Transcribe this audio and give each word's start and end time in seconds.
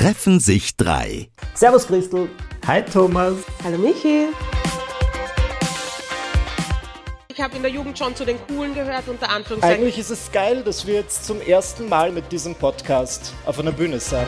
treffen 0.00 0.40
sich 0.40 0.78
drei. 0.78 1.28
Servus 1.52 1.86
Christel. 1.86 2.30
Hi 2.66 2.82
Thomas. 2.82 3.34
Hallo 3.62 3.76
Michi. 3.76 4.28
Ich 7.28 7.38
habe 7.38 7.56
in 7.56 7.60
der 7.60 7.70
Jugend 7.70 7.98
schon 7.98 8.16
zu 8.16 8.24
den 8.24 8.38
Coolen 8.46 8.74
gehört, 8.74 9.08
unter 9.08 9.28
Anführungszeichen. 9.28 9.82
Eigentlich 9.82 9.98
ist 9.98 10.08
es 10.08 10.32
geil, 10.32 10.62
dass 10.64 10.86
wir 10.86 10.94
jetzt 10.94 11.26
zum 11.26 11.42
ersten 11.42 11.86
Mal 11.90 12.12
mit 12.12 12.32
diesem 12.32 12.54
Podcast 12.54 13.34
auf 13.44 13.58
einer 13.58 13.72
Bühne 13.72 14.00
sind. 14.00 14.26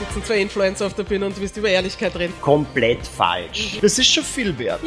Jetzt 0.00 0.14
sind 0.14 0.26
zwei 0.26 0.38
Influencer 0.38 0.86
auf 0.86 0.94
der 0.94 1.02
Bühne 1.02 1.26
und 1.26 1.36
du 1.36 1.42
willst 1.42 1.58
über 1.58 1.68
Ehrlichkeit 1.68 2.16
reden. 2.16 2.32
Komplett 2.40 3.06
falsch. 3.06 3.78
Das 3.82 3.98
ist 3.98 4.06
schon 4.06 4.24
viel 4.24 4.58
wert. 4.58 4.80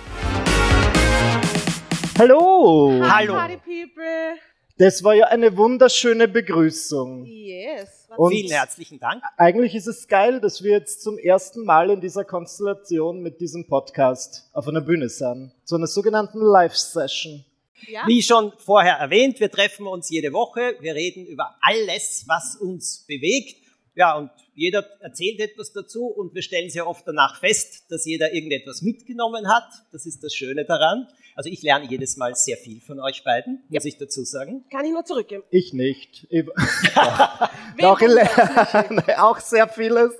Hallo! 2.17 2.99
Hallo. 3.07 3.33
Party 3.33 3.57
people. 3.57 4.48
Das 4.79 5.03
war 5.03 5.13
ja 5.13 5.25
eine 5.25 5.57
wunderschöne 5.57 6.29
Begrüßung. 6.29 7.25
Yes. 7.25 8.07
Und 8.15 8.31
Vielen 8.31 8.49
herzlichen 8.49 8.97
Dank. 8.97 9.21
eigentlich 9.35 9.75
ist 9.75 9.87
es 9.87 10.07
geil, 10.07 10.39
dass 10.39 10.63
wir 10.63 10.71
jetzt 10.71 11.01
zum 11.01 11.17
ersten 11.17 11.65
Mal 11.65 11.89
in 11.89 11.99
dieser 11.99 12.23
Konstellation 12.23 13.19
mit 13.19 13.41
diesem 13.41 13.67
Podcast 13.67 14.49
auf 14.53 14.69
einer 14.69 14.79
Bühne 14.79 15.09
sind. 15.09 15.51
Zu 15.65 15.75
einer 15.75 15.87
sogenannten 15.87 16.39
Live-Session. 16.39 17.43
Ja? 17.89 18.07
Wie 18.07 18.23
schon 18.23 18.53
vorher 18.57 18.95
erwähnt, 18.95 19.41
wir 19.41 19.51
treffen 19.51 19.85
uns 19.85 20.09
jede 20.09 20.31
Woche. 20.31 20.75
Wir 20.79 20.95
reden 20.95 21.25
über 21.25 21.57
alles, 21.59 22.23
was 22.27 22.55
uns 22.55 23.05
bewegt. 23.05 23.57
Ja, 23.95 24.15
und 24.15 24.29
jeder 24.59 24.85
erzählt 24.99 25.39
etwas 25.39 25.71
dazu 25.71 26.05
und 26.05 26.35
wir 26.35 26.41
stellen 26.41 26.69
sehr 26.69 26.85
oft 26.85 27.07
danach 27.07 27.39
fest, 27.39 27.85
dass 27.89 28.05
jeder 28.05 28.33
irgendetwas 28.33 28.81
mitgenommen 28.81 29.47
hat. 29.47 29.69
Das 29.93 30.05
ist 30.05 30.21
das 30.21 30.35
Schöne 30.35 30.65
daran. 30.65 31.07
Also 31.35 31.49
ich 31.49 31.61
lerne 31.63 31.85
jedes 31.89 32.17
Mal 32.17 32.35
sehr 32.35 32.57
viel 32.57 32.81
von 32.81 32.99
euch 32.99 33.23
beiden, 33.23 33.63
muss 33.69 33.85
ich 33.85 33.97
dazu 33.97 34.25
sagen. 34.25 34.65
Kann 34.69 34.85
ich 34.85 34.91
nur 34.91 35.05
zurückgeben. 35.05 35.43
Ich 35.49 35.71
nicht. 35.71 36.27
Ich, 36.29 36.45
auch, 36.97 37.49
Nee, 38.89 39.13
auch 39.17 39.39
sehr 39.39 39.69
vieles. 39.69 40.11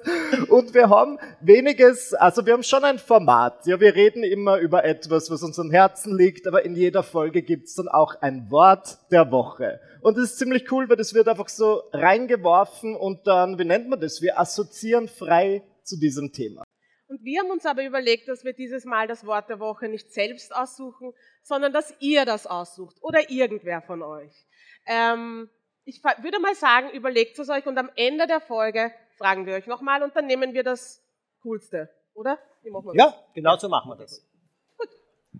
Und 0.50 0.74
wir 0.74 0.90
haben 0.90 1.20
weniges, 1.42 2.14
also 2.14 2.46
wir 2.46 2.54
haben 2.54 2.64
schon 2.64 2.84
ein 2.84 3.00
Format. 3.00 3.66
Ja, 3.66 3.80
wir 3.80 3.96
reden 3.96 4.24
immer 4.24 4.58
über 4.58 4.84
etwas, 4.84 5.30
was 5.30 5.44
uns 5.44 5.60
am 5.60 5.72
Herzen 5.72 6.16
liegt, 6.16 6.48
aber 6.48 6.66
in 6.66 6.76
jeder 6.76 7.04
Folge 7.04 7.42
gibt's 7.42 7.76
dann 7.76 7.88
auch 7.88 8.16
ein 8.22 8.50
Wort 8.52 9.00
der 9.12 9.32
Woche. 9.32 9.80
Und 10.02 10.18
das 10.18 10.26
ist 10.26 10.40
ziemlich 10.40 10.72
cool, 10.72 10.90
weil 10.90 10.98
das 10.98 11.14
wird 11.14 11.28
einfach 11.28 11.50
so 11.50 11.84
reingeworfen 11.92 12.96
und 12.96 13.28
dann, 13.28 13.60
wie 13.60 13.66
nennt 13.66 13.90
man 13.90 14.00
das? 14.00 14.22
Wir 14.22 14.40
assoziieren 14.40 15.08
frei 15.08 15.64
zu 15.84 16.00
diesem 16.00 16.32
Thema. 16.32 16.64
Und 17.08 17.24
wir 17.24 17.40
haben 17.40 17.50
uns 17.50 17.66
aber 17.66 17.84
überlegt, 17.84 18.28
dass 18.28 18.44
wir 18.44 18.54
dieses 18.54 18.86
Mal 18.86 19.08
das 19.08 19.26
Wort 19.26 19.50
der 19.50 19.60
Woche 19.60 19.90
nicht 19.90 20.14
selbst 20.14 20.56
aussuchen, 20.56 21.12
sondern 21.42 21.74
dass 21.74 21.94
ihr 22.00 22.24
das 22.24 22.46
aussucht 22.46 22.98
oder 23.02 23.32
irgendwer 23.32 23.82
von 23.82 24.04
euch. 24.04 24.32
Ähm, 24.86 25.50
ich 25.86 26.04
würde 26.04 26.40
mal 26.40 26.54
sagen, 26.54 26.92
überlegt 26.92 27.40
es 27.40 27.50
euch 27.50 27.66
und 27.66 27.80
am 27.80 27.90
Ende 27.96 28.28
der 28.28 28.40
Folge 28.40 28.92
fragen 29.20 29.46
wir 29.46 29.54
euch 29.54 29.68
nochmal 29.68 30.02
und 30.02 30.16
dann 30.16 30.26
nehmen 30.26 30.54
wir 30.54 30.64
das 30.64 31.04
Coolste, 31.44 31.90
oder? 32.14 32.40
Wie 32.64 32.72
machen 32.72 32.88
wir 32.88 32.96
Ja, 32.96 33.14
genau 33.36 33.58
so 33.58 33.70
machen 33.70 33.92
wir 33.92 33.98
das. 33.98 34.26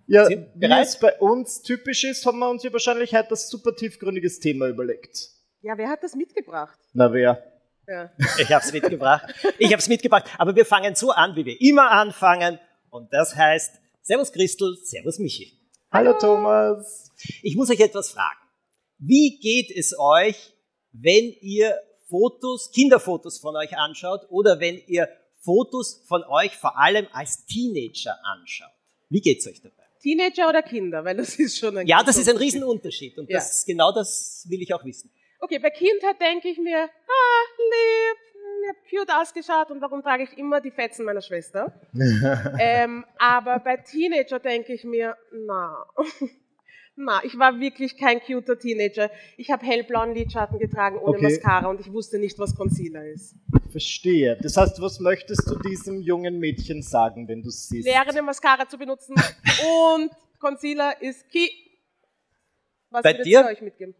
Ja, 0.06 0.26
Sind 0.26 0.48
wie 0.54 0.66
es 0.66 0.98
bei 0.98 1.18
uns 1.18 1.62
typisch 1.62 2.04
ist, 2.04 2.24
haben 2.26 2.38
wir 2.38 2.50
uns 2.50 2.62
ja 2.62 2.72
wahrscheinlich 2.72 3.14
heute 3.14 3.30
das 3.30 3.48
super 3.48 3.74
tiefgründiges 3.74 4.40
Thema 4.40 4.68
überlegt. 4.68 5.30
Ja, 5.62 5.76
wer 5.76 5.88
hat 5.88 6.02
das 6.02 6.14
mitgebracht? 6.14 6.78
Na 6.92 7.12
wer? 7.12 7.42
Ja. 7.86 8.10
Ich 8.38 8.52
habe 8.52 8.64
es 8.64 8.72
mitgebracht. 8.72 9.34
Ich 9.58 9.72
habe 9.72 9.80
es 9.80 9.88
mitgebracht. 9.88 10.24
Aber 10.38 10.54
wir 10.54 10.64
fangen 10.64 10.94
so 10.94 11.10
an, 11.10 11.36
wie 11.36 11.44
wir 11.44 11.60
immer 11.60 11.90
anfangen. 11.90 12.58
Und 12.90 13.12
das 13.12 13.34
heißt, 13.34 13.80
Servus 14.02 14.32
Christel, 14.32 14.76
Servus 14.82 15.18
Michi. 15.18 15.58
Hallo 15.92 16.14
Thomas. 16.14 17.10
Ich 17.42 17.56
muss 17.56 17.70
euch 17.70 17.80
etwas 17.80 18.10
fragen. 18.10 18.40
Wie 18.98 19.38
geht 19.38 19.70
es 19.76 19.98
euch, 19.98 20.54
wenn 20.92 21.32
ihr 21.40 21.78
Fotos, 22.10 22.70
Kinderfotos 22.72 23.38
von 23.38 23.56
euch 23.56 23.76
anschaut 23.78 24.22
oder 24.30 24.60
wenn 24.60 24.78
ihr 24.86 25.08
Fotos 25.42 26.04
von 26.06 26.22
euch 26.24 26.56
vor 26.56 26.78
allem 26.78 27.06
als 27.12 27.46
Teenager 27.46 28.18
anschaut? 28.24 28.68
Wie 29.08 29.20
geht's 29.20 29.46
euch 29.46 29.62
dabei? 29.62 29.76
Teenager 30.02 30.48
oder 30.48 30.62
Kinder? 30.62 31.04
Weil 31.04 31.16
das 31.16 31.38
ist 31.38 31.58
schon 31.58 31.76
ein 31.78 31.86
Ja, 31.86 32.02
das 32.02 32.16
ist 32.16 32.28
ein 32.28 32.34
Unterschied. 32.34 32.54
Riesenunterschied 32.54 33.18
und 33.18 33.30
Ja. 33.30 33.38
das, 33.38 33.64
genau 33.64 33.92
das 33.92 34.44
will 34.48 34.60
ich 34.60 34.74
auch 34.74 34.84
wissen. 34.84 35.10
Okay, 35.40 35.58
bei 35.58 35.70
Kindheit 35.70 36.20
denke 36.20 36.48
ich 36.48 36.58
mir, 36.58 36.80
ah, 36.82 37.42
lieb, 37.56 38.18
ich 38.62 38.68
hab 38.68 38.76
cute 38.90 39.14
ausgeschaut 39.14 39.70
und 39.70 39.80
warum 39.80 40.02
trage 40.02 40.24
ich 40.24 40.36
immer 40.36 40.60
die 40.60 40.70
Fetzen 40.70 41.04
meiner 41.04 41.22
Schwester? 41.22 41.72
ähm, 42.60 43.04
aber 43.18 43.58
bei 43.60 43.76
Teenager 43.78 44.38
denke 44.38 44.74
ich 44.74 44.84
mir, 44.84 45.16
na, 45.32 45.86
na, 47.00 47.20
ich 47.24 47.38
war 47.38 47.58
wirklich 47.60 47.96
kein 47.96 48.20
cuter 48.20 48.58
Teenager. 48.58 49.10
Ich 49.36 49.50
habe 49.50 49.64
hellblauen 49.64 50.14
Lidschatten 50.14 50.58
getragen 50.58 50.98
ohne 50.98 51.16
Okay. 51.18 51.22
Mascara 51.22 51.68
und 51.68 51.80
ich 51.80 51.92
wusste 51.92 52.18
nicht, 52.18 52.38
was 52.38 52.54
Concealer 52.54 53.06
ist. 53.06 53.34
Verstehe. 53.70 54.36
Das 54.42 54.56
heißt, 54.56 54.80
was 54.82 55.00
möchtest 55.00 55.48
du 55.48 55.58
diesem 55.58 56.00
jungen 56.02 56.38
Mädchen 56.38 56.82
sagen, 56.82 57.26
wenn 57.28 57.42
du 57.42 57.48
es 57.48 57.68
siehst? 57.68 57.86
Lehre 57.88 58.08
eine 58.08 58.22
Mascara 58.22 58.68
zu 58.68 58.76
benutzen 58.78 59.14
und 59.94 60.10
Concealer 60.38 61.00
ist 61.00 61.28
key. 61.30 61.48
Was 62.90 63.02
Bei 63.02 63.10
würdet 63.12 63.26
dir? 63.26 63.40
ihr 63.40 63.46
euch 63.46 63.62
mitgeben? 63.62 63.94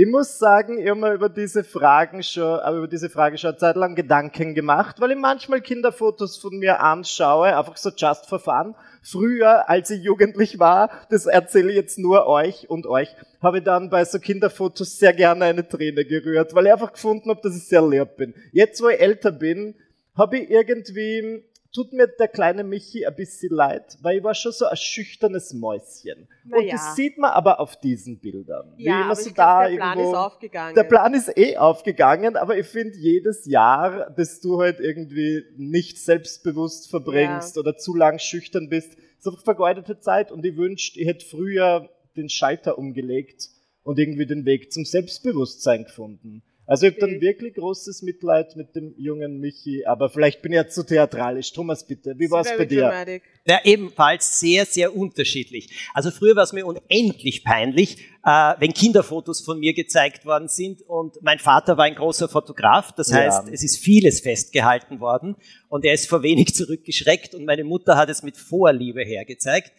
Ich 0.00 0.06
muss 0.06 0.38
sagen, 0.38 0.78
ich 0.78 0.88
habe 0.88 1.00
mir 1.00 1.12
über 1.12 1.28
diese 1.28 1.64
Fragen 1.64 2.22
schon, 2.22 2.60
aber 2.60 2.76
über 2.76 2.86
diese 2.86 3.10
Frage 3.10 3.36
schon 3.36 3.50
eine 3.50 3.58
Zeit 3.58 3.74
lang 3.74 3.96
Gedanken 3.96 4.54
gemacht, 4.54 5.00
weil 5.00 5.10
ich 5.10 5.16
manchmal 5.16 5.60
Kinderfotos 5.60 6.36
von 6.36 6.56
mir 6.56 6.80
anschaue, 6.80 7.56
einfach 7.56 7.76
so 7.76 7.90
just 7.90 8.26
for 8.26 8.38
fun. 8.38 8.76
Früher, 9.02 9.68
als 9.68 9.90
ich 9.90 10.00
jugendlich 10.04 10.60
war, 10.60 10.88
das 11.10 11.26
erzähle 11.26 11.70
ich 11.70 11.74
jetzt 11.74 11.98
nur 11.98 12.28
euch 12.28 12.70
und 12.70 12.86
euch, 12.86 13.08
habe 13.42 13.58
ich 13.58 13.64
dann 13.64 13.90
bei 13.90 14.04
so 14.04 14.20
Kinderfotos 14.20 15.00
sehr 15.00 15.12
gerne 15.12 15.46
eine 15.46 15.66
Träne 15.66 16.04
gerührt, 16.04 16.54
weil 16.54 16.66
ich 16.66 16.72
einfach 16.72 16.92
gefunden 16.92 17.30
habe, 17.30 17.40
dass 17.42 17.56
ich 17.56 17.66
sehr 17.66 17.82
lieb 17.82 18.14
bin. 18.16 18.34
Jetzt, 18.52 18.80
wo 18.80 18.86
ich 18.86 19.00
älter 19.00 19.32
bin, 19.32 19.74
habe 20.16 20.38
ich 20.38 20.48
irgendwie, 20.48 21.42
tut 21.78 21.92
mir 21.92 22.08
der 22.08 22.28
kleine 22.28 22.64
Michi 22.64 23.06
ein 23.06 23.14
bisschen 23.14 23.54
leid, 23.54 23.96
weil 24.02 24.18
ich 24.18 24.24
war 24.24 24.34
schon 24.34 24.50
so 24.52 24.66
ein 24.66 24.76
schüchternes 24.76 25.54
Mäuschen. 25.54 26.26
Na 26.44 26.58
und 26.58 26.72
das 26.72 26.96
sieht 26.96 27.18
man 27.18 27.30
aber 27.30 27.60
auf 27.60 27.78
diesen 27.80 28.18
Bildern. 28.18 28.72
Wie 28.76 28.84
Ja, 28.84 28.96
immer 29.02 29.04
aber 29.12 29.16
so 29.16 29.30
da 29.30 29.68
der 29.68 29.76
Plan 29.76 29.98
irgendwo- 29.98 30.10
ist 30.10 30.16
aufgegangen. 30.16 30.74
der 30.74 30.84
Plan 30.84 31.14
ist 31.14 31.36
eh 31.38 31.56
aufgegangen, 31.56 32.36
aber 32.36 32.58
ich 32.58 32.66
finde 32.66 32.96
jedes 32.98 33.46
Jahr, 33.46 34.10
dass 34.10 34.40
du 34.40 34.60
halt 34.60 34.80
irgendwie 34.80 35.44
nicht 35.56 35.98
selbstbewusst 35.98 36.90
verbringst 36.90 37.56
Ja. 37.56 37.60
oder 37.60 37.76
zu 37.76 37.94
lang 37.94 38.18
schüchtern 38.18 38.68
bist, 38.68 38.94
ist 39.18 39.26
einfach 39.28 39.44
vergeudete 39.44 40.00
Zeit 40.00 40.32
und 40.32 40.44
ich 40.44 40.56
wünschte, 40.56 40.98
ich 41.00 41.06
hätte 41.06 41.24
früher 41.26 41.88
den 42.16 42.28
Schalter 42.28 42.76
umgelegt 42.78 43.48
und 43.84 43.98
irgendwie 43.98 44.26
den 44.26 44.44
Weg 44.44 44.72
zum 44.72 44.84
Selbstbewusstsein 44.84 45.84
gefunden. 45.84 46.42
Also 46.70 46.86
ich 46.86 46.92
habe 46.92 47.00
dann 47.00 47.20
wirklich 47.22 47.54
großes 47.54 48.02
Mitleid 48.02 48.54
mit 48.54 48.76
dem 48.76 48.92
jungen 48.98 49.40
Michi, 49.40 49.86
aber 49.86 50.10
vielleicht 50.10 50.42
bin 50.42 50.52
ich 50.52 50.56
ja 50.56 50.68
zu 50.68 50.84
theatralisch. 50.84 51.50
Thomas, 51.54 51.86
bitte, 51.86 52.12
wie 52.18 52.30
war 52.30 52.42
es 52.42 52.54
bei 52.58 52.66
dir? 52.66 52.82
dramatic. 52.82 53.22
Ja, 53.46 53.60
ebenfalls 53.64 54.38
sehr, 54.38 54.66
sehr 54.66 54.94
unterschiedlich. 54.94 55.70
Also 55.94 56.10
früher 56.10 56.36
war 56.36 56.42
es 56.42 56.52
mir 56.52 56.66
unendlich 56.66 57.42
peinlich, 57.42 57.96
äh, 58.22 58.52
wenn 58.58 58.74
Kinderfotos 58.74 59.40
von 59.40 59.58
mir 59.58 59.72
gezeigt 59.72 60.26
worden 60.26 60.48
sind 60.48 60.82
und 60.82 61.16
mein 61.22 61.38
Vater 61.38 61.78
war 61.78 61.86
ein 61.86 61.94
großer 61.94 62.28
Fotograf, 62.28 62.92
das 62.92 63.12
Ja. 63.12 63.16
heißt, 63.16 63.48
es 63.50 63.62
ist 63.64 63.78
vieles 63.78 64.20
festgehalten 64.20 65.00
worden 65.00 65.36
und 65.70 65.86
er 65.86 65.94
ist 65.94 66.06
vor 66.06 66.22
wenig 66.22 66.48
zurückgeschreckt 66.54 67.34
und 67.34 67.46
meine 67.46 67.64
Mutter 67.64 67.96
hat 67.96 68.10
es 68.10 68.22
mit 68.22 68.36
Vorliebe 68.36 69.02
hergezeigt. 69.02 69.72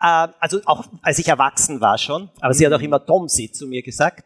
Äh, 0.00 0.28
also 0.38 0.60
auch 0.64 0.84
als 1.02 1.18
ich 1.18 1.26
erwachsen 1.26 1.80
war 1.80 1.98
schon, 1.98 2.30
aber 2.40 2.54
sie 2.54 2.64
hat 2.64 2.72
auch 2.72 2.80
immer 2.80 3.04
Tomsi 3.04 3.50
zu 3.50 3.66
mir 3.66 3.82
gesagt. 3.82 4.24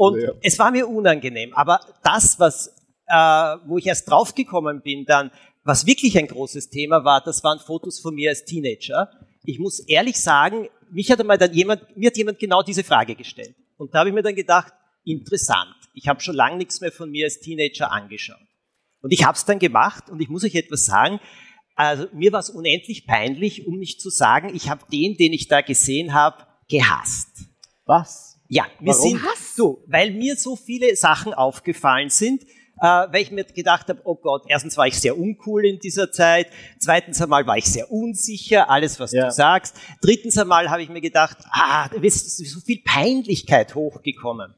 Und 0.00 0.18
Ja. 0.18 0.32
es 0.40 0.58
war 0.58 0.70
mir 0.70 0.88
unangenehm, 0.88 1.52
aber 1.52 1.78
das, 2.02 2.40
was, 2.40 2.68
äh, 3.06 3.12
wo 3.66 3.76
ich 3.76 3.86
erst 3.86 4.08
draufgekommen 4.08 4.80
bin 4.80 5.04
dann, 5.04 5.30
was 5.62 5.84
wirklich 5.84 6.16
ein 6.16 6.26
großes 6.26 6.70
Thema 6.70 7.04
war, 7.04 7.20
das 7.22 7.44
waren 7.44 7.58
Fotos 7.58 8.00
von 8.00 8.14
mir 8.14 8.30
als 8.30 8.46
Teenager. 8.46 9.10
Ich 9.44 9.58
muss 9.58 9.78
ehrlich 9.80 10.18
sagen, 10.18 10.70
mich 10.90 11.10
hat 11.10 11.20
einmal 11.20 11.36
dann 11.36 11.52
jemand, 11.52 11.94
mir 11.98 12.06
hat 12.06 12.16
jemand 12.16 12.38
genau 12.38 12.62
diese 12.62 12.82
Frage 12.82 13.14
gestellt. 13.14 13.54
Und 13.76 13.92
da 13.92 13.98
habe 13.98 14.08
ich 14.08 14.14
mir 14.14 14.22
dann 14.22 14.34
gedacht, 14.34 14.72
interessant. 15.04 15.74
Ich 15.92 16.08
habe 16.08 16.22
schon 16.22 16.34
lange 16.34 16.56
nichts 16.56 16.80
mehr 16.80 16.92
von 16.92 17.10
mir 17.10 17.26
als 17.26 17.40
Teenager 17.40 17.92
angeschaut. 17.92 18.40
Und 19.02 19.12
ich 19.12 19.24
habe 19.26 19.36
es 19.36 19.44
dann 19.44 19.58
gemacht 19.58 20.08
und 20.08 20.22
ich 20.22 20.30
muss 20.30 20.44
euch 20.44 20.54
etwas 20.54 20.86
sagen. 20.86 21.20
Also 21.74 22.06
mir 22.14 22.32
war 22.32 22.40
es 22.40 22.48
unendlich 22.48 23.06
peinlich, 23.06 23.66
um 23.66 23.78
nicht 23.78 24.00
zu 24.00 24.08
sagen, 24.08 24.50
ich 24.54 24.70
habe 24.70 24.82
den, 24.90 25.18
den 25.18 25.34
ich 25.34 25.46
da 25.48 25.60
gesehen 25.60 26.14
habe, 26.14 26.46
gehasst. 26.70 27.28
Was? 27.84 28.29
Ja, 28.52 28.66
mir 28.80 28.92
Warum? 28.92 29.10
sind 29.10 29.20
so, 29.54 29.84
weil 29.86 30.10
mir 30.10 30.34
so 30.34 30.56
viele 30.56 30.96
Sachen 30.96 31.32
aufgefallen 31.32 32.10
sind, 32.10 32.42
äh, 32.42 32.84
weil 32.84 33.22
ich 33.22 33.30
mir 33.30 33.44
gedacht 33.44 33.88
habe, 33.88 34.00
oh 34.04 34.16
Gott, 34.16 34.42
erstens 34.48 34.76
war 34.76 34.88
ich 34.88 34.98
sehr 34.98 35.16
uncool 35.16 35.64
in 35.64 35.78
dieser 35.78 36.10
Zeit, 36.10 36.48
zweitens 36.80 37.22
einmal 37.22 37.46
war 37.46 37.56
ich 37.56 37.66
sehr 37.66 37.92
unsicher, 37.92 38.68
alles 38.68 38.98
was 38.98 39.12
Ja. 39.12 39.26
du 39.26 39.30
sagst, 39.30 39.76
drittens 40.02 40.36
einmal 40.36 40.68
habe 40.68 40.82
ich 40.82 40.88
mir 40.88 41.00
gedacht, 41.00 41.38
ah, 41.52 41.88
da 41.88 42.00
ist 42.02 42.36
so 42.38 42.60
viel 42.60 42.82
Peinlichkeit 42.84 43.76
hochgekommen. 43.76 44.52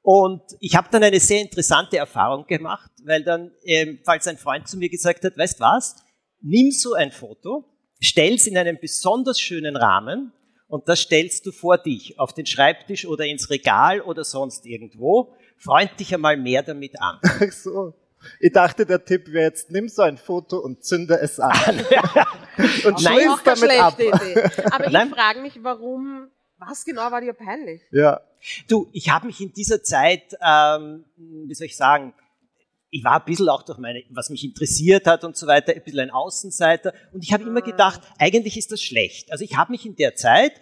Und 0.00 0.40
ich 0.60 0.74
habe 0.74 0.88
dann 0.90 1.02
eine 1.02 1.20
sehr 1.20 1.42
interessante 1.42 1.98
Erfahrung 1.98 2.46
gemacht, 2.46 2.90
weil 3.04 3.24
dann, 3.24 3.50
ähm, 3.64 3.98
falls 4.06 4.26
ein 4.26 4.38
Freund 4.38 4.66
zu 4.66 4.78
mir 4.78 4.88
gesagt 4.88 5.22
hat, 5.22 5.36
weißt 5.36 5.60
was, 5.60 5.96
nimm 6.40 6.70
so 6.70 6.94
ein 6.94 7.12
Foto, 7.12 7.66
stell's 8.00 8.46
in 8.46 8.56
einen 8.56 8.78
besonders 8.80 9.38
schönen 9.38 9.76
Rahmen 9.76 10.32
und 10.68 10.88
das 10.88 11.00
stellst 11.00 11.46
du 11.46 11.52
vor 11.52 11.78
dich, 11.78 12.18
auf 12.18 12.34
den 12.34 12.46
Schreibtisch 12.46 13.06
oder 13.06 13.24
ins 13.24 13.50
Regal 13.50 14.02
oder 14.02 14.22
sonst 14.22 14.66
irgendwo. 14.66 15.34
Freund 15.56 15.98
dich 15.98 16.14
einmal 16.14 16.36
mehr 16.36 16.62
damit 16.62 17.00
an. 17.00 17.18
Ach 17.22 17.52
so. 17.52 17.94
Ich 18.40 18.52
dachte, 18.52 18.84
der 18.84 19.04
Tipp 19.04 19.28
wäre 19.28 19.44
jetzt, 19.44 19.70
nimm 19.70 19.88
so 19.88 20.02
ein 20.02 20.18
Foto 20.18 20.58
und 20.58 20.84
zünde 20.84 21.18
es 21.20 21.40
an. 21.40 21.52
und 22.84 23.02
Nein, 23.02 23.28
auch 23.28 23.40
damit 23.40 23.70
ab. 23.78 23.98
Idee. 23.98 24.42
Aber 24.70 24.86
ich 24.88 25.14
frage 25.14 25.40
mich, 25.40 25.58
warum, 25.62 26.28
was 26.58 26.84
genau 26.84 27.10
war 27.10 27.20
dir 27.20 27.32
peinlich? 27.32 27.80
Ja. 27.90 28.20
Du, 28.68 28.88
ich 28.92 29.10
habe 29.10 29.26
mich 29.26 29.40
in 29.40 29.52
dieser 29.52 29.82
Zeit, 29.82 30.36
ähm, 30.44 31.04
wie 31.16 31.54
soll 31.54 31.66
ich 31.66 31.76
sagen, 31.76 32.12
ich 32.90 33.04
war 33.04 33.20
ein 33.20 33.24
bisschen 33.26 33.48
auch 33.48 33.62
durch 33.62 33.78
meine, 33.78 34.02
was 34.10 34.30
mich 34.30 34.44
interessiert 34.44 35.06
hat 35.06 35.24
und 35.24 35.36
so 35.36 35.46
weiter, 35.46 35.74
ein 35.74 35.82
bisschen 35.82 36.00
ein 36.00 36.10
Außenseiter. 36.10 36.94
Und 37.12 37.22
ich 37.22 37.32
habe 37.32 37.44
immer 37.44 37.60
gedacht, 37.60 38.00
eigentlich 38.18 38.56
ist 38.56 38.72
das 38.72 38.80
schlecht. 38.80 39.30
Also 39.30 39.44
ich 39.44 39.56
habe 39.56 39.72
mich 39.72 39.84
in 39.84 39.96
der 39.96 40.14
Zeit, 40.14 40.52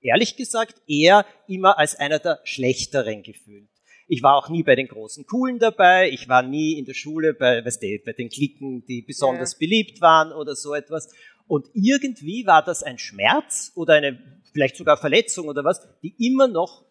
ehrlich 0.00 0.36
gesagt, 0.36 0.80
eher 0.86 1.26
immer 1.48 1.78
als 1.78 1.96
einer 1.96 2.18
der 2.18 2.40
Schlechteren 2.44 3.22
gefühlt. 3.22 3.68
Ich 4.08 4.22
war 4.22 4.36
auch 4.36 4.48
nie 4.48 4.62
bei 4.62 4.76
den 4.76 4.86
großen 4.86 5.26
Coolen 5.26 5.58
dabei. 5.58 6.08
Ich 6.10 6.28
war 6.28 6.42
nie 6.42 6.78
in 6.78 6.84
der 6.84 6.94
Schule 6.94 7.34
bei, 7.34 7.64
weißt 7.64 7.82
du, 7.82 7.98
bei 8.04 8.12
den 8.12 8.28
Klicken, 8.28 8.84
die 8.86 9.02
besonders 9.02 9.54
ja. 9.54 9.58
beliebt 9.58 10.00
waren 10.00 10.32
oder 10.32 10.54
so 10.54 10.74
etwas. 10.74 11.12
Und 11.48 11.66
irgendwie 11.74 12.46
war 12.46 12.64
das 12.64 12.84
ein 12.84 12.98
Schmerz 12.98 13.72
oder 13.74 13.94
eine, 13.94 14.40
vielleicht 14.52 14.76
sogar 14.76 14.96
Verletzung 14.96 15.48
oder 15.48 15.64
was, 15.64 15.80
die 16.02 16.14
immer 16.24 16.46
noch 16.46 16.84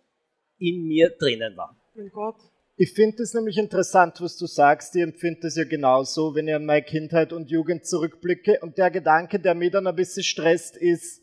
in 0.58 0.86
mir 0.86 1.12
drinnen 1.18 1.56
war. 1.56 1.78
Mein 1.96 2.10
Gott. 2.10 2.36
Ich 2.78 2.92
finde 2.94 3.24
es 3.24 3.34
nämlich 3.34 3.58
interessant, 3.58 4.20
was 4.20 4.36
du 4.36 4.48
sagst. 4.48 4.98
Ich 4.98 5.02
empfinde 5.02 5.48
es 5.48 5.56
ja 5.56 5.64
genauso, 5.64 6.36
wenn 6.36 6.50
ich 6.50 6.56
an 6.56 6.66
meine 6.66 6.84
Kindheit 6.84 7.32
und 7.32 7.50
Jugend 7.50 7.86
zurückblicke. 7.86 8.60
Und 8.62 8.78
der 8.78 8.92
Gedanke, 8.92 9.40
der 9.40 9.56
mich 9.56 9.72
dann 9.72 9.88
ein 9.88 9.96
bisschen 9.96 10.24
stresst, 10.24 10.76
ist, 10.76 11.22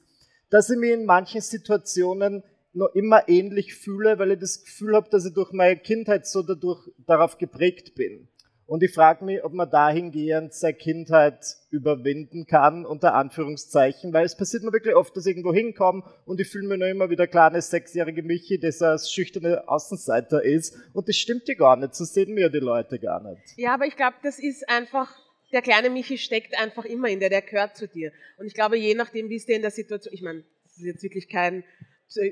dass 0.49 0.71
ich 0.71 0.79
mich 0.79 0.93
in 0.93 1.05
manchen 1.05 1.43
Situationen 1.43 2.43
noch 2.73 2.95
immer 2.95 3.29
ähnlich 3.29 3.75
fühle, 3.75 4.19
weil 4.19 4.33
ich 4.33 4.39
das 4.39 4.65
Gefühl 4.65 4.97
habe, 4.97 5.11
dass 5.11 5.27
ich 5.27 5.35
durch 5.35 5.53
meine 5.53 5.77
Kindheit 5.77 6.27
so 6.27 6.43
dadurch 6.43 6.89
darauf 7.07 7.37
geprägt 7.37 7.95
bin. 7.95 8.29
Und 8.67 8.83
ich 8.83 8.95
frage 8.95 9.25
mich, 9.25 9.45
ob 9.45 9.53
man 9.53 9.69
dahingehend 9.71 10.55
seine 10.55 10.75
Kindheit 10.75 11.45
überwinden 11.71 12.47
kann, 12.47 12.87
unter 12.87 13.15
Anführungszeichen, 13.15 14.13
weil 14.13 14.25
es 14.25 14.37
passiert 14.37 14.63
mir 14.63 14.73
wirklich 14.73 14.95
oft, 14.95 15.17
dass 15.17 15.27
ich 15.27 15.37
irgendwo 15.37 15.53
hinkomme 15.53 16.03
und 16.25 16.41
ich 16.41 16.49
fühle 16.49 16.69
mich 16.69 16.79
noch 16.79 16.87
immer 16.87 17.11
wie 17.11 17.17
der 17.17 17.27
kleine 17.27 17.61
sechsjährige 17.61 18.23
Michi, 18.23 18.59
der 18.59 18.73
so 18.73 18.87
als 18.87 19.13
schüchterne 19.13 19.69
Außenseiter 19.69 20.43
ist. 20.43 20.77
Und 20.93 21.09
das 21.09 21.17
stimmt 21.17 21.49
ja 21.49 21.55
gar 21.55 21.77
nicht, 21.77 21.95
so 21.95 22.05
sehen 22.05 22.35
mir 22.35 22.51
die 22.51 22.59
Leute 22.59 22.99
gar 22.99 23.23
nicht. 23.23 23.43
Ja, 23.57 23.75
aber 23.75 23.87
ich 23.87 23.97
glaube, 23.97 24.17
das 24.23 24.39
ist 24.39 24.69
einfach, 24.69 25.11
der 25.53 25.63
kleine 25.63 25.91
Michi 25.91 26.17
steckt 26.17 26.59
einfach 26.59 26.85
immer 26.85 27.09
in 27.09 27.21
dir, 27.21 27.31
der 27.31 27.43
gehört 27.43 27.77
zu 27.77 27.89
dir. 27.89 28.13
Und 28.39 28.47
ich 28.47 28.55
glaube, 28.55 28.79
je 28.79 28.95
nachdem, 28.95 29.29
wie 29.29 29.37
es 29.37 29.47
dir 29.47 29.57
in 29.57 29.63
der 29.63 29.71
Situation, 29.71 30.15
ich 30.15 30.23
meine, 30.23 30.45
das 30.65 30.79
ist 30.79 30.85
jetzt 30.85 31.03
wirklich 31.03 31.29
kein 31.29 31.65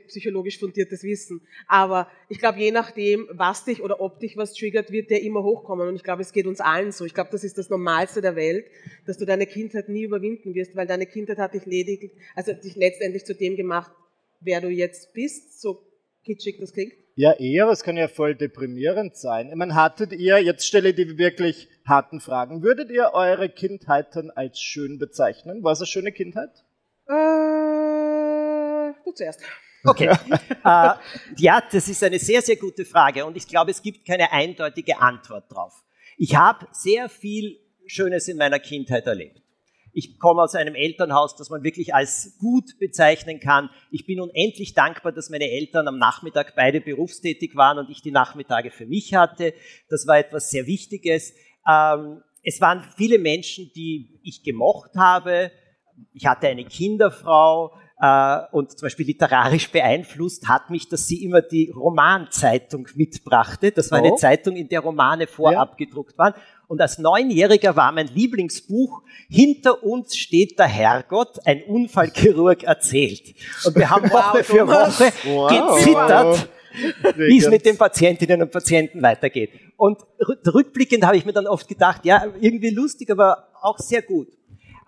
psychologisch 0.06 0.58
fundiertes 0.58 1.02
Wissen. 1.02 1.42
Aber 1.66 2.08
ich 2.28 2.38
glaube, 2.38 2.58
je 2.58 2.70
nachdem, 2.70 3.28
was 3.30 3.64
dich 3.64 3.82
oder 3.82 4.00
ob 4.00 4.20
dich 4.20 4.36
was 4.36 4.54
triggert, 4.54 4.90
wird 4.90 5.10
der 5.10 5.22
immer 5.22 5.42
hochkommen. 5.42 5.88
Und 5.88 5.96
ich 5.96 6.02
glaube, 6.02 6.22
es 6.22 6.32
geht 6.32 6.46
uns 6.46 6.60
allen 6.60 6.92
so. 6.92 7.04
Ich 7.04 7.14
glaube, 7.14 7.30
das 7.30 7.44
ist 7.44 7.58
das 7.58 7.70
Normalste 7.70 8.20
der 8.20 8.36
Welt, 8.36 8.66
dass 9.06 9.18
du 9.18 9.26
deine 9.26 9.46
Kindheit 9.46 9.88
nie 9.88 10.04
überwinden 10.04 10.54
wirst, 10.54 10.76
weil 10.76 10.86
deine 10.86 11.06
Kindheit 11.06 11.38
hat 11.38 11.54
dich 11.54 11.66
lediglich, 11.66 12.12
also 12.34 12.52
dich 12.52 12.76
letztendlich 12.76 13.24
zu 13.24 13.34
dem 13.34 13.56
gemacht, 13.56 13.92
wer 14.40 14.60
du 14.60 14.68
jetzt 14.68 15.12
bist, 15.12 15.60
so 15.60 15.82
kitschig 16.24 16.58
das 16.58 16.72
klingt. 16.72 16.94
Ja, 17.16 17.32
eher, 17.32 17.68
es 17.68 17.82
kann 17.82 17.96
ja 17.96 18.08
voll 18.08 18.34
deprimierend 18.34 19.16
sein. 19.16 19.48
Ich 19.48 19.54
meine, 19.54 19.74
hattet 19.74 20.12
ihr, 20.12 20.38
jetzt 20.38 20.66
stelle 20.66 20.90
ich 20.90 20.94
die 20.94 21.18
wirklich 21.18 21.68
harten 21.84 22.20
Fragen, 22.20 22.62
würdet 22.62 22.90
ihr 22.90 23.10
eure 23.12 23.48
Kindheiten 23.50 24.30
als 24.30 24.60
schön 24.60 24.98
bezeichnen? 24.98 25.62
War 25.62 25.72
es 25.72 25.80
eine 25.80 25.86
schöne 25.86 26.12
Kindheit? 26.12 26.64
Äh, 27.06 28.94
du 29.04 29.12
zuerst. 29.12 29.42
Okay. 29.84 30.08
äh, 30.64 30.90
ja, 31.36 31.62
das 31.70 31.88
ist 31.88 32.02
eine 32.04 32.18
sehr, 32.18 32.42
sehr 32.42 32.56
gute 32.56 32.84
Frage 32.84 33.24
und 33.24 33.36
ich 33.36 33.46
glaube, 33.46 33.70
es 33.70 33.82
gibt 33.82 34.06
keine 34.06 34.30
eindeutige 34.32 35.00
Antwort 35.00 35.44
drauf. 35.50 35.72
Ich 36.18 36.36
habe 36.36 36.66
sehr 36.72 37.08
viel 37.08 37.58
Schönes 37.86 38.28
in 38.28 38.36
meiner 38.36 38.58
Kindheit 38.58 39.06
erlebt. 39.06 39.40
Ich 39.92 40.18
komme 40.18 40.42
aus 40.42 40.54
einem 40.54 40.74
Elternhaus, 40.74 41.34
das 41.34 41.50
man 41.50 41.64
wirklich 41.64 41.94
als 41.94 42.36
gut 42.38 42.78
bezeichnen 42.78 43.40
kann. 43.40 43.70
Ich 43.90 44.06
bin 44.06 44.20
unendlich 44.20 44.74
dankbar, 44.74 45.12
dass 45.12 45.30
meine 45.30 45.50
Eltern 45.50 45.88
am 45.88 45.98
Nachmittag 45.98 46.54
beide 46.54 46.80
berufstätig 46.80 47.56
waren 47.56 47.78
und 47.78 47.90
ich 47.90 48.00
die 48.00 48.12
Nachmittage 48.12 48.70
für 48.70 48.86
mich 48.86 49.14
hatte. 49.14 49.52
Das 49.88 50.06
war 50.06 50.18
etwas 50.18 50.50
sehr 50.50 50.66
Wichtiges. 50.66 51.34
Ähm, 51.68 52.22
es 52.42 52.60
waren 52.60 52.84
viele 52.96 53.18
Menschen, 53.18 53.70
die 53.74 54.20
ich 54.22 54.44
gemocht 54.44 54.92
habe. 54.96 55.50
Ich 56.12 56.26
hatte 56.26 56.46
eine 56.46 56.64
Kinderfrau. 56.64 57.74
Äh, 58.00 58.38
und 58.52 58.78
zum 58.78 58.86
Beispiel 58.86 59.06
literarisch 59.06 59.70
beeinflusst 59.70 60.48
hat 60.48 60.70
mich, 60.70 60.88
dass 60.88 61.06
sie 61.06 61.22
immer 61.22 61.42
die 61.42 61.70
Romanzeitung 61.70 62.88
mitbrachte. 62.94 63.72
Das 63.72 63.90
war 63.90 64.00
oh. 64.00 64.04
eine 64.06 64.14
Zeitung, 64.14 64.56
in 64.56 64.68
der 64.68 64.80
Romane 64.80 65.26
vorab 65.26 65.76
ja. 65.78 65.84
gedruckt 65.84 66.16
waren. 66.16 66.32
Und 66.66 66.80
als 66.80 66.98
Neunjähriger 66.98 67.76
war 67.76 67.92
mein 67.92 68.06
Lieblingsbuch 68.06 69.02
Hinter 69.28 69.82
uns 69.82 70.16
steht 70.16 70.58
der 70.58 70.66
Herrgott, 70.66 71.38
ein 71.44 71.62
Unfallchirurg 71.64 72.62
erzählt. 72.62 73.34
Und 73.64 73.76
wir 73.76 73.90
haben 73.90 74.04
Woche 74.10 74.38
wow, 74.38 74.46
für 74.46 74.66
Woche 74.66 75.12
wow. 75.24 75.76
gezittert. 75.76 76.48
wie 77.16 77.38
es 77.38 77.50
mit 77.50 77.66
den 77.66 77.76
Patientinnen 77.76 78.42
und 78.42 78.50
Patienten 78.50 79.02
weitergeht. 79.02 79.50
Und 79.76 79.98
rückblickend 80.20 81.04
habe 81.04 81.16
ich 81.16 81.26
mir 81.26 81.32
dann 81.32 81.48
oft 81.48 81.66
gedacht, 81.66 82.04
ja, 82.04 82.26
irgendwie 82.40 82.70
lustig, 82.70 83.10
aber 83.10 83.48
auch 83.60 83.78
sehr 83.78 84.02
gut. 84.02 84.28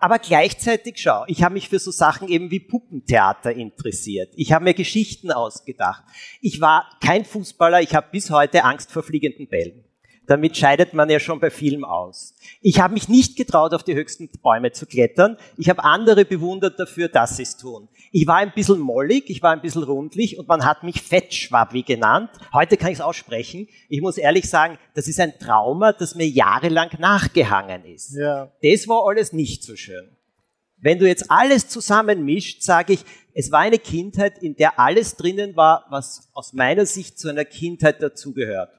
Aber 0.03 0.19
gleichzeitig, 0.19 0.95
schau, 0.97 1.23
ich 1.27 1.43
habe 1.43 1.53
mich 1.53 1.69
für 1.69 1.79
so 1.79 1.89
Sachen 1.89 2.27
eben 2.27 2.51
wie 2.51 2.59
Puppentheater 2.59 3.53
interessiert. 3.53 4.33
Ich 4.35 4.51
habe 4.51 4.65
mir 4.65 4.73
Geschichten 4.73 5.31
ausgedacht. 5.31 6.03
Ich 6.41 6.59
war 6.59 6.89
kein 7.01 7.23
Fußballer, 7.23 7.79
ich 7.79 7.95
habe 7.95 8.07
bis 8.11 8.29
heute 8.29 8.65
Angst 8.65 8.91
vor 8.91 9.01
fliegenden 9.01 9.47
Bällen. 9.47 9.85
Damit 10.25 10.57
scheidet 10.57 10.93
man 10.93 11.09
ja 11.09 11.21
schon 11.21 11.39
bei 11.39 11.49
Film 11.49 11.85
aus. 11.85 12.35
Ich 12.59 12.81
habe 12.81 12.95
mich 12.95 13.07
nicht 13.07 13.37
getraut, 13.37 13.73
auf 13.73 13.83
die 13.83 13.95
höchsten 13.95 14.29
Bäume 14.41 14.73
zu 14.73 14.85
klettern. 14.85 15.37
Ich 15.57 15.69
habe 15.69 15.85
andere 15.85 16.25
bewundert 16.25 16.77
dafür, 16.81 17.07
dass 17.07 17.37
sie 17.37 17.43
es 17.43 17.55
tun. 17.55 17.87
Ich 18.15 18.27
war 18.27 18.35
ein 18.37 18.53
bisschen 18.53 18.79
mollig, 18.79 19.23
ich 19.31 19.41
war 19.41 19.53
ein 19.53 19.61
bisschen 19.61 19.81
rundlich 19.81 20.37
und 20.37 20.47
man 20.47 20.63
hat 20.65 20.83
mich 20.83 21.01
Fettschwabbi 21.01 21.81
genannt. 21.81 22.29
Heute 22.53 22.77
kann 22.77 22.91
ich 22.91 22.99
es 22.99 23.01
aussprechen. 23.01 23.67
Ich 23.89 24.01
muss 24.01 24.19
ehrlich 24.19 24.47
sagen, 24.47 24.77
das 24.93 25.07
ist 25.07 25.19
ein 25.19 25.33
Trauma, 25.39 25.93
das 25.93 26.13
mir 26.13 26.27
jahrelang 26.27 26.91
nachgehangen 26.99 27.85
ist. 27.85 28.15
Ja. 28.15 28.51
Das 28.61 28.87
war 28.87 29.07
alles 29.07 29.33
nicht 29.33 29.63
so 29.63 29.75
schön. 29.75 30.15
Wenn 30.77 30.99
du 30.99 31.07
jetzt 31.07 31.31
alles 31.31 31.69
zusammenmischt, 31.69 32.61
sage 32.61 32.93
ich, 32.93 32.99
es 33.33 33.51
war 33.51 33.61
eine 33.61 33.79
Kindheit, 33.79 34.43
in 34.43 34.55
der 34.55 34.79
alles 34.79 35.15
drinnen 35.15 35.55
war, 35.55 35.87
was 35.89 36.29
aus 36.33 36.53
meiner 36.53 36.85
Sicht 36.85 37.17
zu 37.17 37.29
einer 37.29 37.45
Kindheit 37.45 37.99
dazugehört. 38.03 38.69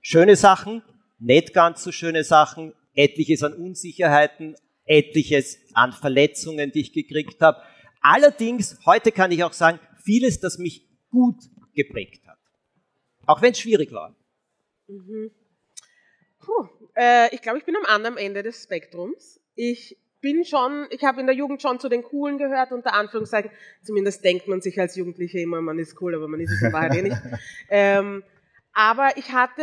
Schöne 0.00 0.34
Sachen, 0.34 0.82
nicht 1.20 1.54
ganz 1.54 1.84
so 1.84 1.92
schöne 1.92 2.24
Sachen, 2.24 2.72
etliches 2.94 3.44
an 3.44 3.52
Unsicherheiten, 3.52 4.56
etliches 4.86 5.58
an 5.72 5.92
Verletzungen, 5.92 6.72
die 6.72 6.80
ich 6.80 6.92
gekriegt 6.92 7.40
habe. 7.40 7.62
Allerdings, 8.02 8.78
heute 8.84 9.12
kann 9.12 9.30
ich 9.30 9.44
auch 9.44 9.52
sagen, 9.52 9.78
vieles, 10.04 10.40
das 10.40 10.58
mich 10.58 10.88
gut 11.10 11.36
geprägt 11.74 12.26
hat. 12.26 12.38
Auch 13.26 13.40
wenn 13.40 13.52
es 13.52 13.60
schwierig 13.60 13.92
war. 13.92 14.16
Mhm. 14.88 15.30
Puh, 16.40 16.68
äh, 16.96 17.32
ich 17.34 17.40
glaube, 17.40 17.58
ich 17.58 17.64
bin 17.64 17.76
am 17.76 17.84
anderen 17.86 18.16
Ende 18.16 18.42
des 18.42 18.64
Spektrums. 18.64 19.40
Ich 19.54 19.96
bin 20.20 20.44
schon, 20.44 20.86
ich 20.90 21.04
habe 21.04 21.20
in 21.20 21.26
der 21.26 21.36
Jugend 21.36 21.62
schon 21.62 21.78
zu 21.78 21.88
den 21.88 22.02
Coolen 22.02 22.38
gehört, 22.38 22.72
unter 22.72 22.94
Anführungszeichen. 22.94 23.50
Zumindest 23.82 24.24
denkt 24.24 24.48
man 24.48 24.60
sich 24.60 24.80
als 24.80 24.96
Jugendliche 24.96 25.40
immer, 25.40 25.60
man 25.60 25.78
ist 25.78 26.00
cool, 26.00 26.14
aber 26.14 26.28
man 26.28 26.40
ist 26.40 26.52
es 26.52 26.62
in 26.62 26.72
Wahrheit 26.72 26.94
eh 26.96 27.02
nicht. 27.02 27.16
Ähm, 27.68 28.22
aber 28.72 29.16
ich 29.16 29.32
hatte 29.32 29.62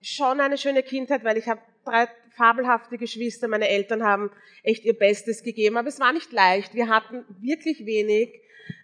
schon 0.00 0.40
eine 0.40 0.58
schöne 0.58 0.82
Kindheit, 0.82 1.24
weil 1.24 1.36
ich 1.36 1.48
habe 1.48 1.60
drei 1.84 2.08
fabelhafte 2.36 2.98
Geschwister. 2.98 3.48
Meine 3.48 3.68
Eltern 3.68 4.02
haben 4.02 4.30
echt 4.62 4.84
ihr 4.84 4.98
Bestes 4.98 5.42
gegeben, 5.42 5.76
aber 5.76 5.88
es 5.88 6.00
war 6.00 6.12
nicht 6.12 6.32
leicht. 6.32 6.74
Wir 6.74 6.88
hatten 6.88 7.24
wirklich 7.40 7.86
wenig. 7.86 8.40